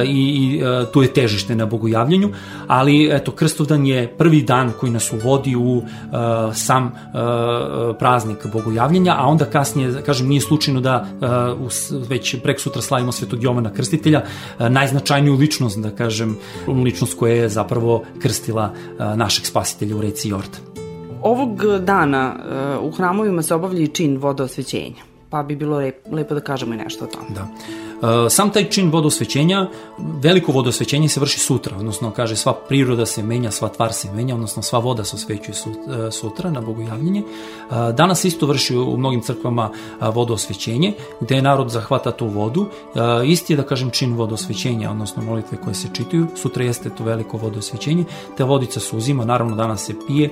i, 0.06 0.62
tu 0.94 1.02
je 1.02 1.14
težište 1.14 1.56
na 1.56 1.66
bogojavljanju, 1.66 2.30
ali 2.68 3.10
eto, 3.12 3.32
Krstovdan 3.32 3.86
je 3.86 4.08
prvi 4.08 4.42
dan 4.42 4.72
koji 4.80 4.92
nas 4.92 5.14
uvodi 5.14 5.56
u 5.56 5.84
sam 6.54 6.92
praznik 8.00 8.46
bogojavljenja, 8.54 9.16
a 9.18 9.28
onda 9.28 9.46
kasnije, 9.46 10.02
kažem, 10.06 10.28
nije 10.28 10.42
slučajno 10.42 10.82
da 10.82 11.06
već 12.10 12.36
prek 12.44 12.60
sutra 12.60 12.82
slavimo 12.82 13.12
Svetog 13.12 13.44
Jovana 13.44 13.55
Jovana 13.56 13.74
Krstitelja, 13.74 14.22
e, 14.60 14.70
najznačajniju 14.70 15.36
ličnost, 15.36 15.80
da 15.80 15.92
kažem, 15.92 16.38
ličnost 16.68 17.18
koja 17.18 17.36
je 17.36 17.50
zapravo 17.50 18.04
krstila 18.20 18.74
e, 18.74 19.16
našeg 19.16 19.46
spasitelja 19.46 19.96
u 19.96 20.02
reci 20.02 20.30
Jordan. 20.30 20.62
Ovog 21.22 21.64
dana 21.80 22.36
e, 22.36 22.78
u 22.78 22.92
hramovima 22.92 23.42
se 23.42 23.56
obavlja 23.56 23.82
i 23.82 23.88
čin 23.88 24.18
vodoosvećenja, 24.18 25.02
pa 25.30 25.44
bi 25.44 25.56
bilo 25.56 25.82
lepo 26.12 26.36
da 26.36 26.42
kažemo 26.42 26.74
i 26.74 26.78
nešto 26.78 27.06
o 27.06 27.08
tome. 27.08 27.30
Da. 27.36 27.48
E, 27.96 28.30
sam 28.30 28.50
taj 28.50 28.70
čin 28.70 28.90
vodosvećenja, 28.92 29.68
veliko 29.98 30.52
vodosvećenje 30.52 31.10
se 31.10 31.20
vrši 31.20 31.40
sutra, 31.40 31.78
odnosno 31.78 32.12
kaže 32.12 32.36
sva 32.36 32.54
priroda 32.54 33.06
se 33.06 33.24
menja, 33.24 33.52
sva 33.52 33.70
tvar 33.70 33.94
se 33.94 34.12
menja, 34.12 34.36
odnosno 34.36 34.62
sva 34.62 34.80
voda 34.80 35.04
se 35.04 35.16
osvećuje 35.16 35.56
e, 35.56 36.12
sutra 36.12 36.52
na 36.52 36.62
bogojavljenje. 36.62 37.20
E, 37.20 37.24
danas 37.94 38.26
isto 38.26 38.46
vrši 38.46 38.78
u 38.78 38.98
mnogim 38.98 39.22
crkvama 39.22 39.72
vodosvećenje, 40.02 40.94
gde 41.22 41.42
narod 41.42 41.70
zahvata 41.70 42.12
tu 42.12 42.28
vodu. 42.28 42.66
Isti 43.26 43.54
je 43.54 43.58
da 43.58 43.64
kažem 43.64 43.90
čin 43.90 44.14
vodosvećenja, 44.14 44.92
odnosno 44.92 45.24
molitve 45.24 45.58
koje 45.64 45.74
se 45.74 45.88
čitaju. 45.94 46.28
Sutra 46.36 46.64
jeste 46.64 46.90
to 46.90 47.04
veliko 47.04 47.38
vodosvećenje. 47.38 48.04
Te 48.38 48.44
vodica 48.44 48.80
se 48.80 48.96
uzima, 48.96 49.26
naravno 49.26 49.56
danas 49.56 49.86
se 49.86 49.94
pije 50.08 50.30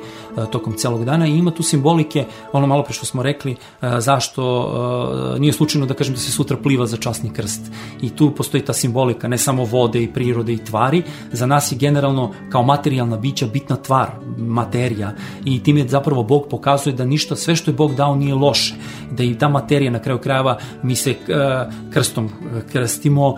tokom 0.52 0.74
celog 0.78 1.06
dana 1.06 1.28
i 1.28 1.38
ima 1.38 1.52
tu 1.52 1.64
simbolike, 1.64 2.26
ono 2.52 2.68
malo 2.68 2.84
pre 2.84 2.94
što 2.94 3.06
smo 3.06 3.24
rekli, 3.24 3.56
zašto 3.98 5.36
nije 5.40 5.54
slučajno 5.54 5.86
da 5.86 5.94
kažem 5.94 6.14
da 6.14 6.20
se 6.20 6.32
sutra 6.32 6.58
pliva 6.58 6.86
za 6.86 6.98
časni 6.98 7.34
krst 7.34 7.53
jest. 7.54 7.72
I 8.02 8.10
tu 8.10 8.32
postoji 8.32 8.64
ta 8.64 8.74
simbolika, 8.74 9.28
ne 9.28 9.38
samo 9.38 9.66
vode 9.66 10.04
i 10.04 10.08
prirode 10.14 10.54
i 10.54 10.58
tvari, 10.58 11.04
za 11.32 11.46
nas 11.46 11.72
je 11.72 11.78
generalno 11.78 12.34
kao 12.50 12.64
materijalna 12.64 13.18
bića 13.18 13.48
bitna 13.48 13.76
tvar, 13.76 14.12
materija 14.38 15.14
i 15.46 15.64
tim 15.64 15.78
je 15.78 15.88
zapravo 15.88 16.24
Bog 16.24 16.48
pokazuje 16.50 16.94
da 16.94 17.06
ništa, 17.06 17.36
sve 17.36 17.56
što 17.56 17.72
je 17.72 17.76
Bog 17.76 17.96
dao 17.96 18.16
nije 18.16 18.36
loše, 18.36 18.76
da 19.12 19.24
i 19.24 19.38
ta 19.38 19.50
materija 19.50 19.92
na 19.92 20.00
kraju 20.00 20.20
krajeva 20.20 20.58
mi 20.84 20.96
se 20.96 21.12
uh, 21.12 21.74
krstom 21.94 22.30
krstimo, 22.72 23.28
uh, 23.28 23.38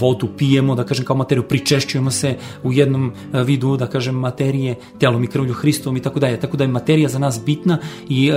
vodu 0.00 0.28
pijemo, 0.38 0.74
da 0.74 0.84
kažem 0.84 1.04
kao 1.04 1.16
materiju, 1.16 1.48
pričešćujemo 1.48 2.10
se 2.10 2.36
u 2.62 2.72
jednom 2.72 3.12
uh, 3.12 3.40
vidu, 3.40 3.76
da 3.76 3.86
kažem 3.86 4.14
materije, 4.14 4.78
telom 4.98 5.24
i 5.24 5.26
krvlju 5.26 5.54
Hristovom 5.54 5.96
i 5.96 6.02
tako 6.02 6.20
dalje, 6.20 6.40
tako 6.40 6.56
da 6.56 6.64
je 6.64 6.68
materija 6.68 7.08
za 7.08 7.18
nas 7.18 7.40
bitna 7.44 7.78
i 8.08 8.30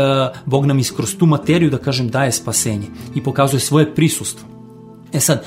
Bog 0.45 0.65
nam 0.65 0.79
iskroz 0.79 1.17
tu 1.17 1.25
materiju, 1.25 1.69
da 1.69 1.77
kažem, 1.77 2.09
daje 2.09 2.31
spasenje 2.31 2.87
i 3.15 3.23
pokazuje 3.23 3.59
svoje 3.59 3.95
prisustvo. 3.95 4.60
E 5.13 5.19
sad, 5.19 5.43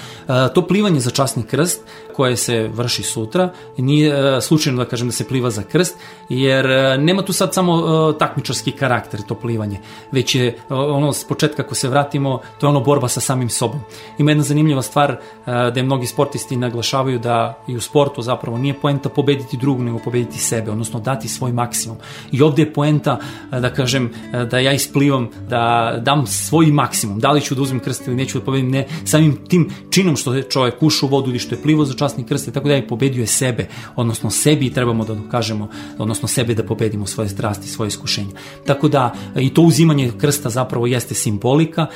to 0.54 0.66
plivanje 0.66 1.00
za 1.00 1.10
časni 1.10 1.42
krst 1.42 1.80
koje 2.16 2.36
se 2.36 2.70
vrši 2.74 3.02
sutra, 3.02 3.52
nije 3.78 4.40
slučajno 4.40 4.84
da 4.84 4.90
kažem 4.90 5.08
da 5.08 5.12
se 5.12 5.28
pliva 5.28 5.50
za 5.50 5.62
krst, 5.62 5.96
jer 6.28 6.66
nema 7.00 7.22
tu 7.22 7.32
sad 7.32 7.54
samo 7.54 8.12
takmičarski 8.12 8.72
karakter 8.72 9.22
to 9.22 9.34
plivanje, 9.34 9.78
već 10.12 10.34
je 10.34 10.58
ono 10.68 11.12
s 11.12 11.24
početka 11.24 11.62
ako 11.62 11.74
se 11.74 11.88
vratimo, 11.88 12.40
to 12.60 12.66
je 12.66 12.70
ono 12.70 12.80
borba 12.80 13.08
sa 13.08 13.20
samim 13.20 13.48
sobom. 13.48 13.80
Ima 14.18 14.30
jedna 14.30 14.44
zanimljiva 14.44 14.82
stvar 14.82 15.16
da 15.46 15.72
je 15.76 15.82
mnogi 15.82 16.06
sportisti 16.06 16.56
naglašavaju 16.56 17.18
da 17.18 17.58
i 17.68 17.76
u 17.76 17.80
sportu 17.80 18.22
zapravo 18.22 18.58
nije 18.58 18.74
poenta 18.74 19.08
pobediti 19.08 19.56
drugu, 19.56 19.82
nego 19.82 19.98
pobediti 19.98 20.38
sebe, 20.38 20.70
odnosno 20.70 21.00
dati 21.00 21.28
svoj 21.28 21.52
maksimum. 21.52 21.96
I 22.32 22.42
ovde 22.42 22.62
je 22.62 22.72
poenta 22.72 23.18
da 23.50 23.74
kažem 23.74 24.10
da 24.50 24.58
ja 24.58 24.72
isplivam, 24.72 25.28
da 25.48 25.94
dam 26.00 26.26
svoj 26.26 26.66
maksimum, 26.66 27.20
da 27.20 27.32
li 27.32 27.40
ću 27.40 27.54
da 27.54 27.62
uzmem 27.62 27.80
krst 27.80 28.06
ili 28.06 28.16
neću 28.16 28.38
da 28.38 28.44
pobedim, 28.44 28.70
ne, 28.70 28.86
samim 29.04 29.36
tim 29.48 29.70
činom 29.90 30.16
što 30.16 30.34
je 30.34 30.42
čovjek 30.42 30.82
ušao 30.82 31.06
u 31.06 31.10
vodu 31.10 31.30
ili 31.30 31.38
što 31.38 31.54
je 31.54 31.62
plivo 31.62 31.84
za 31.84 31.94
časni 32.04 32.24
krst, 32.24 32.52
tako 32.52 32.68
da 32.68 32.74
je 32.74 32.86
pobedio 32.88 33.20
je 33.20 33.26
sebe, 33.26 33.66
odnosno 33.96 34.30
sebi 34.30 34.70
trebamo 34.70 35.04
da 35.04 35.14
dokažemo, 35.14 35.68
odnosno 35.98 36.28
sebe 36.28 36.54
da 36.54 36.62
pobedimo 36.62 37.06
svoje 37.06 37.28
strasti, 37.28 37.68
svoje 37.68 37.88
iskušenja. 37.88 38.30
Tako 38.66 38.88
da 38.88 39.12
i 39.36 39.54
to 39.54 39.62
uzimanje 39.62 40.12
krsta 40.18 40.50
zapravo 40.50 40.86
jeste 40.86 41.14
simbolika, 41.14 41.86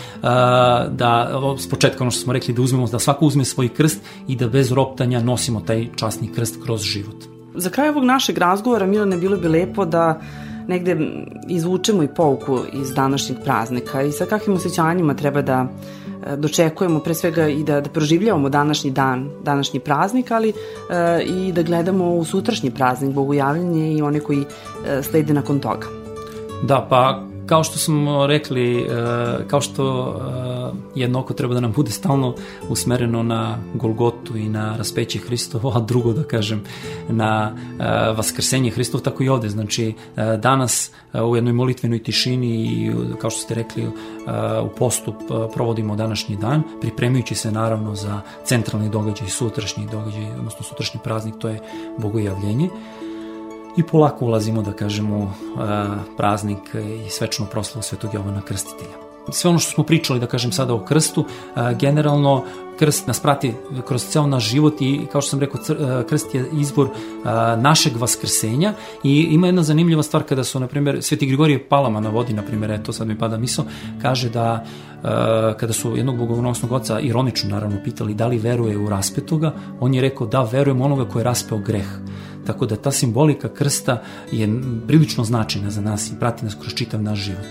da 0.91 1.41
s 1.59 1.69
početka 1.69 2.05
ono 2.05 2.11
što 2.11 2.21
smo 2.21 2.33
rekli 2.33 2.55
da 2.55 2.63
uzmemo, 2.63 2.87
da 2.89 2.99
svako 2.99 3.27
uzme 3.27 3.45
svoj 3.45 3.69
krst 3.69 4.01
i 4.29 4.37
da 4.37 4.49
bez 4.49 4.73
roptanja 4.73 5.21
nosimo 5.21 5.61
taj 5.61 5.89
časni 5.97 6.33
krst 6.33 6.59
kroz 6.65 6.83
život. 6.83 7.25
Za 7.55 7.71
kraj 7.71 7.89
ovog 7.89 8.05
našeg 8.05 8.39
razgovora, 8.39 8.87
Milane, 8.87 9.17
bilo 9.17 9.37
bi 9.37 9.49
lepo 9.49 9.85
da 9.85 10.21
negde 10.69 10.97
izvučemo 11.49 12.03
i 12.03 12.09
pouku 12.09 12.59
iz 12.73 12.93
današnjeg 12.95 13.39
praznika 13.45 14.03
i 14.03 14.13
sa 14.13 14.27
kakvim 14.27 14.57
osjećanjima 14.57 15.15
treba 15.15 15.43
da 15.43 15.67
dočekujemo 16.37 17.01
pre 17.01 17.15
svega 17.15 17.49
i 17.49 17.63
da, 17.65 17.81
da 17.81 17.91
proživljavamo 17.91 18.49
današnji 18.49 18.91
dan, 18.91 19.31
današnji 19.43 19.81
praznik, 19.81 20.31
ali 20.31 20.49
e, 20.49 21.23
i 21.23 21.53
da 21.53 21.63
gledamo 21.63 22.15
u 22.15 22.25
sutrašnji 22.25 22.71
praznik, 22.71 23.15
Bogojavljanje 23.15 23.93
i 23.93 24.03
one 24.03 24.21
koji 24.21 24.41
e, 24.41 25.03
slede 25.03 25.33
nakon 25.33 25.61
toga. 25.61 25.87
Da, 26.63 26.87
pa 26.91 27.23
kao 27.49 27.65
što 27.65 27.79
smo 27.79 28.27
rekli, 28.27 28.87
kao 29.47 29.61
što 29.61 30.15
jedno 30.95 31.21
oko 31.21 31.35
treba 31.35 31.55
da 31.55 31.61
nam 31.61 31.73
bude 31.73 31.91
stalno 31.91 32.35
usmereno 32.69 33.23
na 33.23 33.59
Golgotu 33.75 34.37
i 34.37 34.49
na 34.49 34.77
raspeće 34.77 35.19
Hristovo, 35.19 35.73
a 35.77 35.81
drugo 35.81 36.13
da 36.13 36.23
kažem 36.23 36.65
na 37.09 37.53
vaskrsenje 38.17 38.71
Hristov, 38.71 39.01
tako 39.01 39.23
i 39.23 39.29
ovde. 39.29 39.49
Znači, 39.49 39.95
danas 40.39 40.91
u 41.15 41.37
jednoj 41.37 41.53
molitvenoj 41.53 42.03
tišini 42.03 42.49
i 42.49 42.93
kao 43.21 43.31
što 43.31 43.41
ste 43.41 43.55
rekli 43.55 43.87
u 44.65 44.69
postup 44.79 45.17
provodimo 45.55 45.97
današnji 45.97 46.37
dan, 46.37 46.63
pripremajući 46.81 47.35
se 47.35 47.53
naravno 47.53 47.95
za 47.95 48.21
centralni 48.45 48.91
događaj, 48.91 49.29
sutrašnji 49.29 49.89
događaj, 49.93 50.31
odnosno 50.39 50.63
sutrašnji 50.63 51.01
praznik, 51.05 51.35
to 51.39 51.49
je 51.49 51.61
bogojavljenje 51.99 52.69
i 53.77 53.83
polako 53.83 54.25
ulazimo, 54.25 54.63
da 54.63 54.73
kažemo, 54.73 55.35
praznik 56.17 56.75
i 57.07 57.11
svečnu 57.11 57.47
proslavu 57.51 57.83
Svetog 57.83 58.15
Jovana 58.15 58.41
Krstitelja 58.41 59.09
sve 59.33 59.51
ono 59.51 59.59
što 59.59 59.71
smo 59.71 59.85
pričali, 59.85 60.21
da 60.21 60.27
kažem 60.27 60.53
sada 60.53 60.75
o 60.75 60.85
krstu, 60.85 61.25
generalno 61.81 62.45
krst 62.79 63.07
nas 63.07 63.21
prati 63.21 63.53
kroz 63.87 64.07
ceo 64.07 64.27
naš 64.27 64.49
život 64.49 64.81
i 64.81 65.01
kao 65.13 65.21
što 65.21 65.31
sam 65.31 65.41
rekao, 65.41 65.61
krst 66.09 66.35
je 66.35 66.51
izbor 66.53 66.89
našeg 67.57 67.97
vaskrsenja 67.97 68.75
i 69.05 69.29
ima 69.31 69.47
jedna 69.47 69.63
zanimljiva 69.63 70.03
stvar 70.03 70.23
kada 70.23 70.45
su, 70.45 70.61
na 70.61 70.67
primjer, 70.67 71.03
Sveti 71.03 71.27
Grigorije 71.27 71.69
Palama 71.69 72.01
navodi, 72.01 72.33
na 72.33 72.43
primjer, 72.43 72.71
eto 72.71 72.93
sad 72.93 73.07
mi 73.07 73.19
pada 73.19 73.37
misao, 73.37 73.65
kaže 74.03 74.29
da 74.31 74.65
kada 75.61 75.73
su 75.73 75.97
jednog 75.97 76.19
bogonosnog 76.19 76.73
oca 76.73 77.01
ironično 77.01 77.51
naravno 77.51 77.77
pitali 77.85 78.15
da 78.15 78.27
li 78.27 78.39
veruje 78.39 78.79
u 78.79 78.89
raspetoga, 78.89 79.53
on 79.81 79.95
je 79.95 80.01
rekao 80.01 80.27
da 80.27 80.43
verujem 80.43 80.81
onoga 80.81 81.05
ko 81.05 81.19
je 81.19 81.25
raspeo 81.25 81.59
greh. 81.59 81.87
Tako 82.47 82.67
da 82.67 82.77
ta 82.77 82.91
simbolika 82.91 83.49
krsta 83.49 84.03
je 84.33 84.49
prilično 84.87 85.25
značajna 85.25 85.71
za 85.71 85.81
nas 85.81 86.11
i 86.11 86.19
prati 86.21 86.45
nas 86.45 86.55
kroz 86.55 86.75
čitav 86.75 87.03
naš 87.03 87.19
život. 87.19 87.47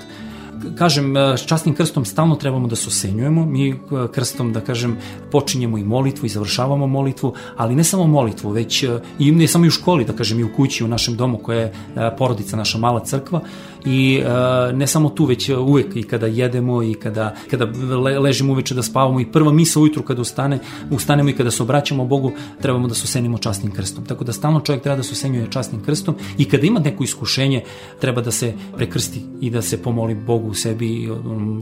Kažem, 0.75 1.17
e, 1.17 1.37
s 1.37 1.45
častnim 1.45 1.75
krstom 1.75 2.05
stalno 2.05 2.35
trebamo 2.35 2.67
da 2.67 2.75
se 2.75 2.87
osenjujemo, 2.87 3.45
mi 3.45 3.69
e, 3.69 3.75
krstom, 4.13 4.53
da 4.53 4.61
kažem, 4.61 4.97
počinjemo 5.31 5.77
i 5.77 5.83
molitvu 5.83 6.25
i 6.25 6.29
završavamo 6.29 6.87
molitvu, 6.87 7.33
ali 7.57 7.75
ne 7.75 7.83
samo 7.83 8.07
molitvu, 8.07 8.51
već 8.51 8.83
e, 8.83 8.99
i 9.19 9.31
ne 9.31 9.47
samo 9.47 9.65
i 9.65 9.67
u 9.67 9.71
školi, 9.71 10.05
da 10.05 10.13
kažem, 10.13 10.39
i 10.39 10.43
u 10.43 10.53
kući, 10.55 10.83
u 10.83 10.87
našem 10.87 11.15
domu 11.15 11.37
koja 11.37 11.59
je 11.59 11.73
porodica, 12.17 12.57
naša 12.57 12.77
mala 12.77 12.99
crkva, 12.99 13.41
i 13.87 14.21
uh, 14.21 14.77
ne 14.77 14.87
samo 14.87 15.09
tu, 15.09 15.25
već 15.25 15.49
uvek 15.49 15.95
i 15.95 16.03
kada 16.03 16.27
jedemo 16.27 16.83
i 16.83 16.93
kada, 16.93 17.35
kada 17.49 17.65
le, 17.97 18.19
ležimo 18.19 18.53
uveče 18.53 18.75
da 18.75 18.83
spavamo 18.83 19.19
i 19.19 19.25
prva 19.31 19.51
misa 19.51 19.79
ujutru 19.79 20.03
kada 20.03 20.21
ustane, 20.21 20.59
ustanemo 20.91 21.29
i 21.29 21.33
kada 21.33 21.51
se 21.51 21.63
obraćamo 21.63 22.05
Bogu, 22.05 22.31
trebamo 22.61 22.87
da 22.87 22.95
se 22.95 23.03
osenimo 23.03 23.37
častnim 23.37 23.71
krstom. 23.71 24.05
Tako 24.05 24.23
da 24.23 24.33
stalno 24.33 24.59
čovjek 24.59 24.83
treba 24.83 24.97
da 24.97 25.03
se 25.03 25.11
osenjuje 25.11 25.51
častnim 25.51 25.83
krstom 25.83 26.15
i 26.37 26.45
kada 26.45 26.67
ima 26.67 26.79
neko 26.79 27.03
iskušenje, 27.03 27.63
treba 28.01 28.21
da 28.21 28.31
se 28.31 28.53
prekrsti 28.77 29.21
i 29.41 29.49
da 29.49 29.61
se 29.61 29.81
pomoli 29.83 30.15
Bogu 30.15 30.49
u 30.49 30.53
sebi 30.53 31.09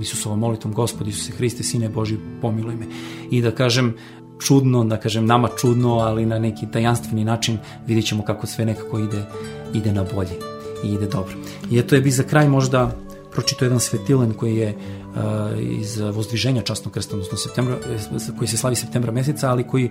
Isusovom 0.02 0.40
molitvom 0.40 0.74
Gospod 0.74 1.08
Isuse 1.08 1.32
Hriste, 1.32 1.64
Sine 1.64 1.90
Boži, 1.90 2.18
pomiluj 2.42 2.76
me. 2.76 2.86
I 3.32 3.42
da 3.42 3.52
kažem, 3.52 3.94
čudno, 4.40 4.84
da 4.84 4.98
kažem 4.98 5.26
nama 5.26 5.50
čudno, 5.62 5.94
ali 5.94 6.26
na 6.26 6.40
neki 6.40 6.66
tajanstveni 6.74 7.24
način 7.24 7.58
vidjet 7.88 8.06
ćemo 8.06 8.24
kako 8.24 8.48
sve 8.48 8.66
nekako 8.66 9.00
ide, 9.00 9.26
ide 9.74 9.94
na 9.94 10.06
bolje 10.16 10.55
i 10.86 10.94
ide 10.94 11.08
dobro. 11.08 11.34
I 11.72 11.80
eto 11.80 11.96
je 11.96 12.02
bi 12.02 12.12
za 12.12 12.24
kraj 12.24 12.50
možda 12.50 12.92
pročito 13.32 13.66
jedan 13.66 13.80
svetilen 13.80 14.34
koji 14.34 14.56
je 14.56 14.78
iz 15.62 16.00
vozdviženja 16.00 16.62
častnog 16.62 16.94
krsta, 16.94 17.16
odnosno 17.16 17.38
septembra, 17.38 17.78
koji 18.38 18.48
se 18.48 18.58
slavi 18.58 18.76
septembra 18.76 19.12
meseca, 19.12 19.50
ali 19.50 19.68
koji, 19.68 19.90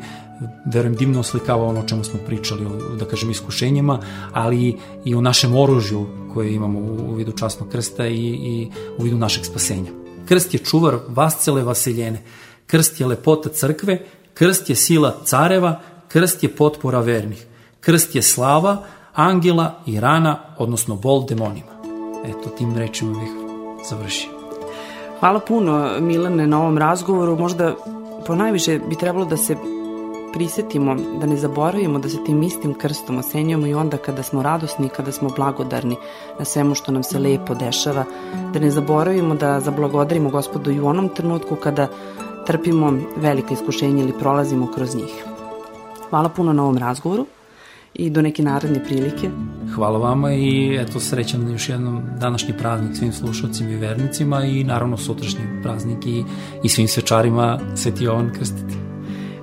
verujem, 0.73 0.95
divno 0.95 1.21
oslikava 1.21 1.65
ono 1.65 1.81
o 1.81 1.89
čemu 1.89 2.05
smo 2.05 2.21
pričali, 2.27 2.67
o, 2.67 2.97
da 2.97 3.05
kažem, 3.05 3.31
iskušenjima, 3.31 4.01
ali 4.33 4.77
i 5.05 5.15
o 5.15 5.21
našem 5.21 5.57
oružju 5.57 6.07
koje 6.35 6.55
imamo 6.55 6.79
u 6.79 7.15
vidu 7.15 7.33
častnog 7.33 7.69
krsta 7.69 8.07
i, 8.07 8.27
i 8.29 8.71
u 8.99 9.03
vidu 9.03 9.19
našeg 9.19 9.45
spasenja. 9.45 9.91
Krst 10.29 10.55
je 10.55 10.59
čuvar 10.59 10.99
vascele 11.09 11.63
vaseljene, 11.63 12.23
krst 12.67 13.01
je 13.01 13.07
lepota 13.07 13.49
crkve, 13.49 14.03
krst 14.35 14.71
je 14.71 14.77
sila 14.77 15.21
careva, 15.25 15.81
krst 16.09 16.43
je 16.43 16.57
potpora 16.57 17.01
vernih, 17.01 17.47
krst 17.81 18.15
je 18.15 18.23
slava, 18.23 18.85
angela 19.15 19.75
i 19.87 20.01
rana, 20.01 20.39
odnosno 20.59 20.97
bol 20.97 21.27
demonima. 21.27 21.73
Eto, 22.25 22.51
tim 22.59 22.77
rečima 22.77 23.19
bih 23.21 23.31
završio. 23.89 24.31
Hvala 25.21 25.41
puno 25.41 26.01
Milane 26.01 26.47
na 26.47 26.61
ovom 26.61 26.79
razgovoru. 26.79 27.37
Možda 27.39 27.75
po 28.27 28.35
najviše 28.35 28.79
bi 28.79 28.97
trebalo 28.97 29.25
da 29.25 29.37
se 29.37 29.57
prisetimo, 30.33 30.97
da 31.21 31.27
ne 31.27 31.37
zaboravimo 31.37 31.99
da 31.99 32.09
se 32.09 32.25
tim 32.27 32.43
istim 32.43 32.75
krstom 32.75 33.19
osenjamo 33.19 33.67
i 33.67 33.75
onda 33.75 33.97
kada 33.97 34.23
smo 34.23 34.43
radosni, 34.43 34.89
kada 34.89 35.13
smo 35.13 35.29
blagodarni 35.37 35.97
na 36.39 36.45
svemu 36.45 36.75
što 36.75 36.93
nam 36.93 37.03
se 37.03 37.19
lepo 37.19 37.55
dešava, 37.55 38.05
da 38.53 38.59
ne 38.59 38.71
zaboravimo 38.71 39.35
da 39.35 39.61
zablagodarimo 39.61 40.31
gospodu 40.31 40.71
i 40.71 40.81
u 40.81 40.87
onom 40.87 41.09
trenutku 41.09 41.57
kada 41.57 41.89
trpimo 42.47 42.93
velika 43.17 43.55
iskušenja 43.55 44.03
ili 44.03 44.19
prolazimo 44.19 44.69
kroz 44.75 44.97
njih. 44.97 45.25
Hvala 46.11 46.29
puno 46.29 46.53
na 46.53 46.63
ovom 46.63 46.79
razgovoru 46.79 47.27
i 47.95 48.11
do 48.11 48.23
neke 48.23 48.43
naredne 48.43 48.85
prilike. 48.85 49.31
Hvala 49.75 49.99
vama 49.99 50.33
i 50.33 50.77
eto 50.81 51.01
srećan 51.01 51.51
još 51.51 51.69
jednom 51.69 52.03
današnji 52.21 52.55
praznik 52.59 52.97
svim 52.97 53.13
slušalcima 53.13 53.71
i 53.71 53.77
vernicima 53.77 54.45
i 54.45 54.65
naravno 54.65 54.97
sutrašnji 54.97 55.41
praznik 55.63 56.07
i, 56.07 56.25
i 56.63 56.69
svim 56.69 56.89
svečarima 56.89 57.61
Sveti 57.75 58.05
Jovan 58.05 58.33
Krstiti. 58.39 58.75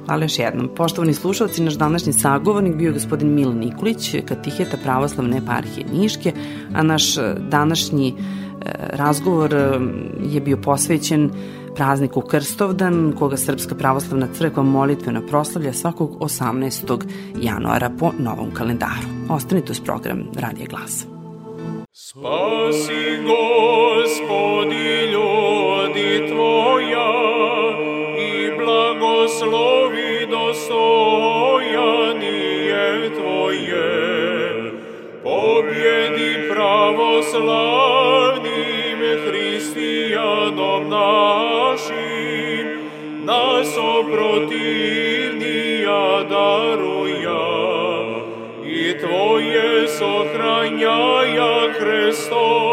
Hvala 0.05 0.23
još 0.23 0.39
jednom. 0.39 0.69
Poštovani 0.75 1.13
slušalci, 1.13 1.63
naš 1.63 1.73
današnji 1.73 2.13
sagovornik 2.13 2.75
bio 2.75 2.87
je 2.87 2.93
gospodin 2.93 3.33
Milan 3.33 3.57
Nikolić, 3.57 4.15
katiheta 4.25 4.77
pravoslavne 4.83 5.37
eparhije 5.37 5.85
Niške, 5.93 6.33
a 6.73 6.83
naš 6.83 7.15
današnji 7.49 8.07
e, 8.09 8.13
razgovor 8.93 9.53
e, 9.53 9.79
je 10.23 10.41
bio 10.41 10.57
posvećen 10.57 11.31
prazniku 11.81 12.21
Krstovdan, 12.21 13.13
koga 13.19 13.37
Srpska 13.37 13.75
pravoslavna 13.75 14.27
crkva 14.37 14.63
molitveno 14.63 15.21
proslavlja 15.27 15.73
svakog 15.73 16.17
18. 16.19 17.01
januara 17.41 17.91
po 17.99 18.11
novom 18.19 18.51
kalendaru. 18.53 19.07
Ostanite 19.29 19.71
uz 19.71 19.79
program 19.79 20.23
Radije 20.39 20.67
glasa. 20.67 21.05
Spasi 21.93 23.19
gospodi 23.31 25.11
ljudi 25.13 26.27
tvoja 26.31 27.11
i 28.17 28.51
blagoslovi 28.57 30.27
dostojanije 30.29 33.11
tvoje. 33.15 33.83
Pobjedi 35.23 36.49
pravoslavnim 36.51 38.99
hristijanom 39.25 40.89
našim 40.89 41.40
противния 44.03 45.91
даруя, 46.29 47.43
и 48.63 48.93
Твое 48.99 49.87
сохраняя 49.87 51.73
Христос. 51.73 52.70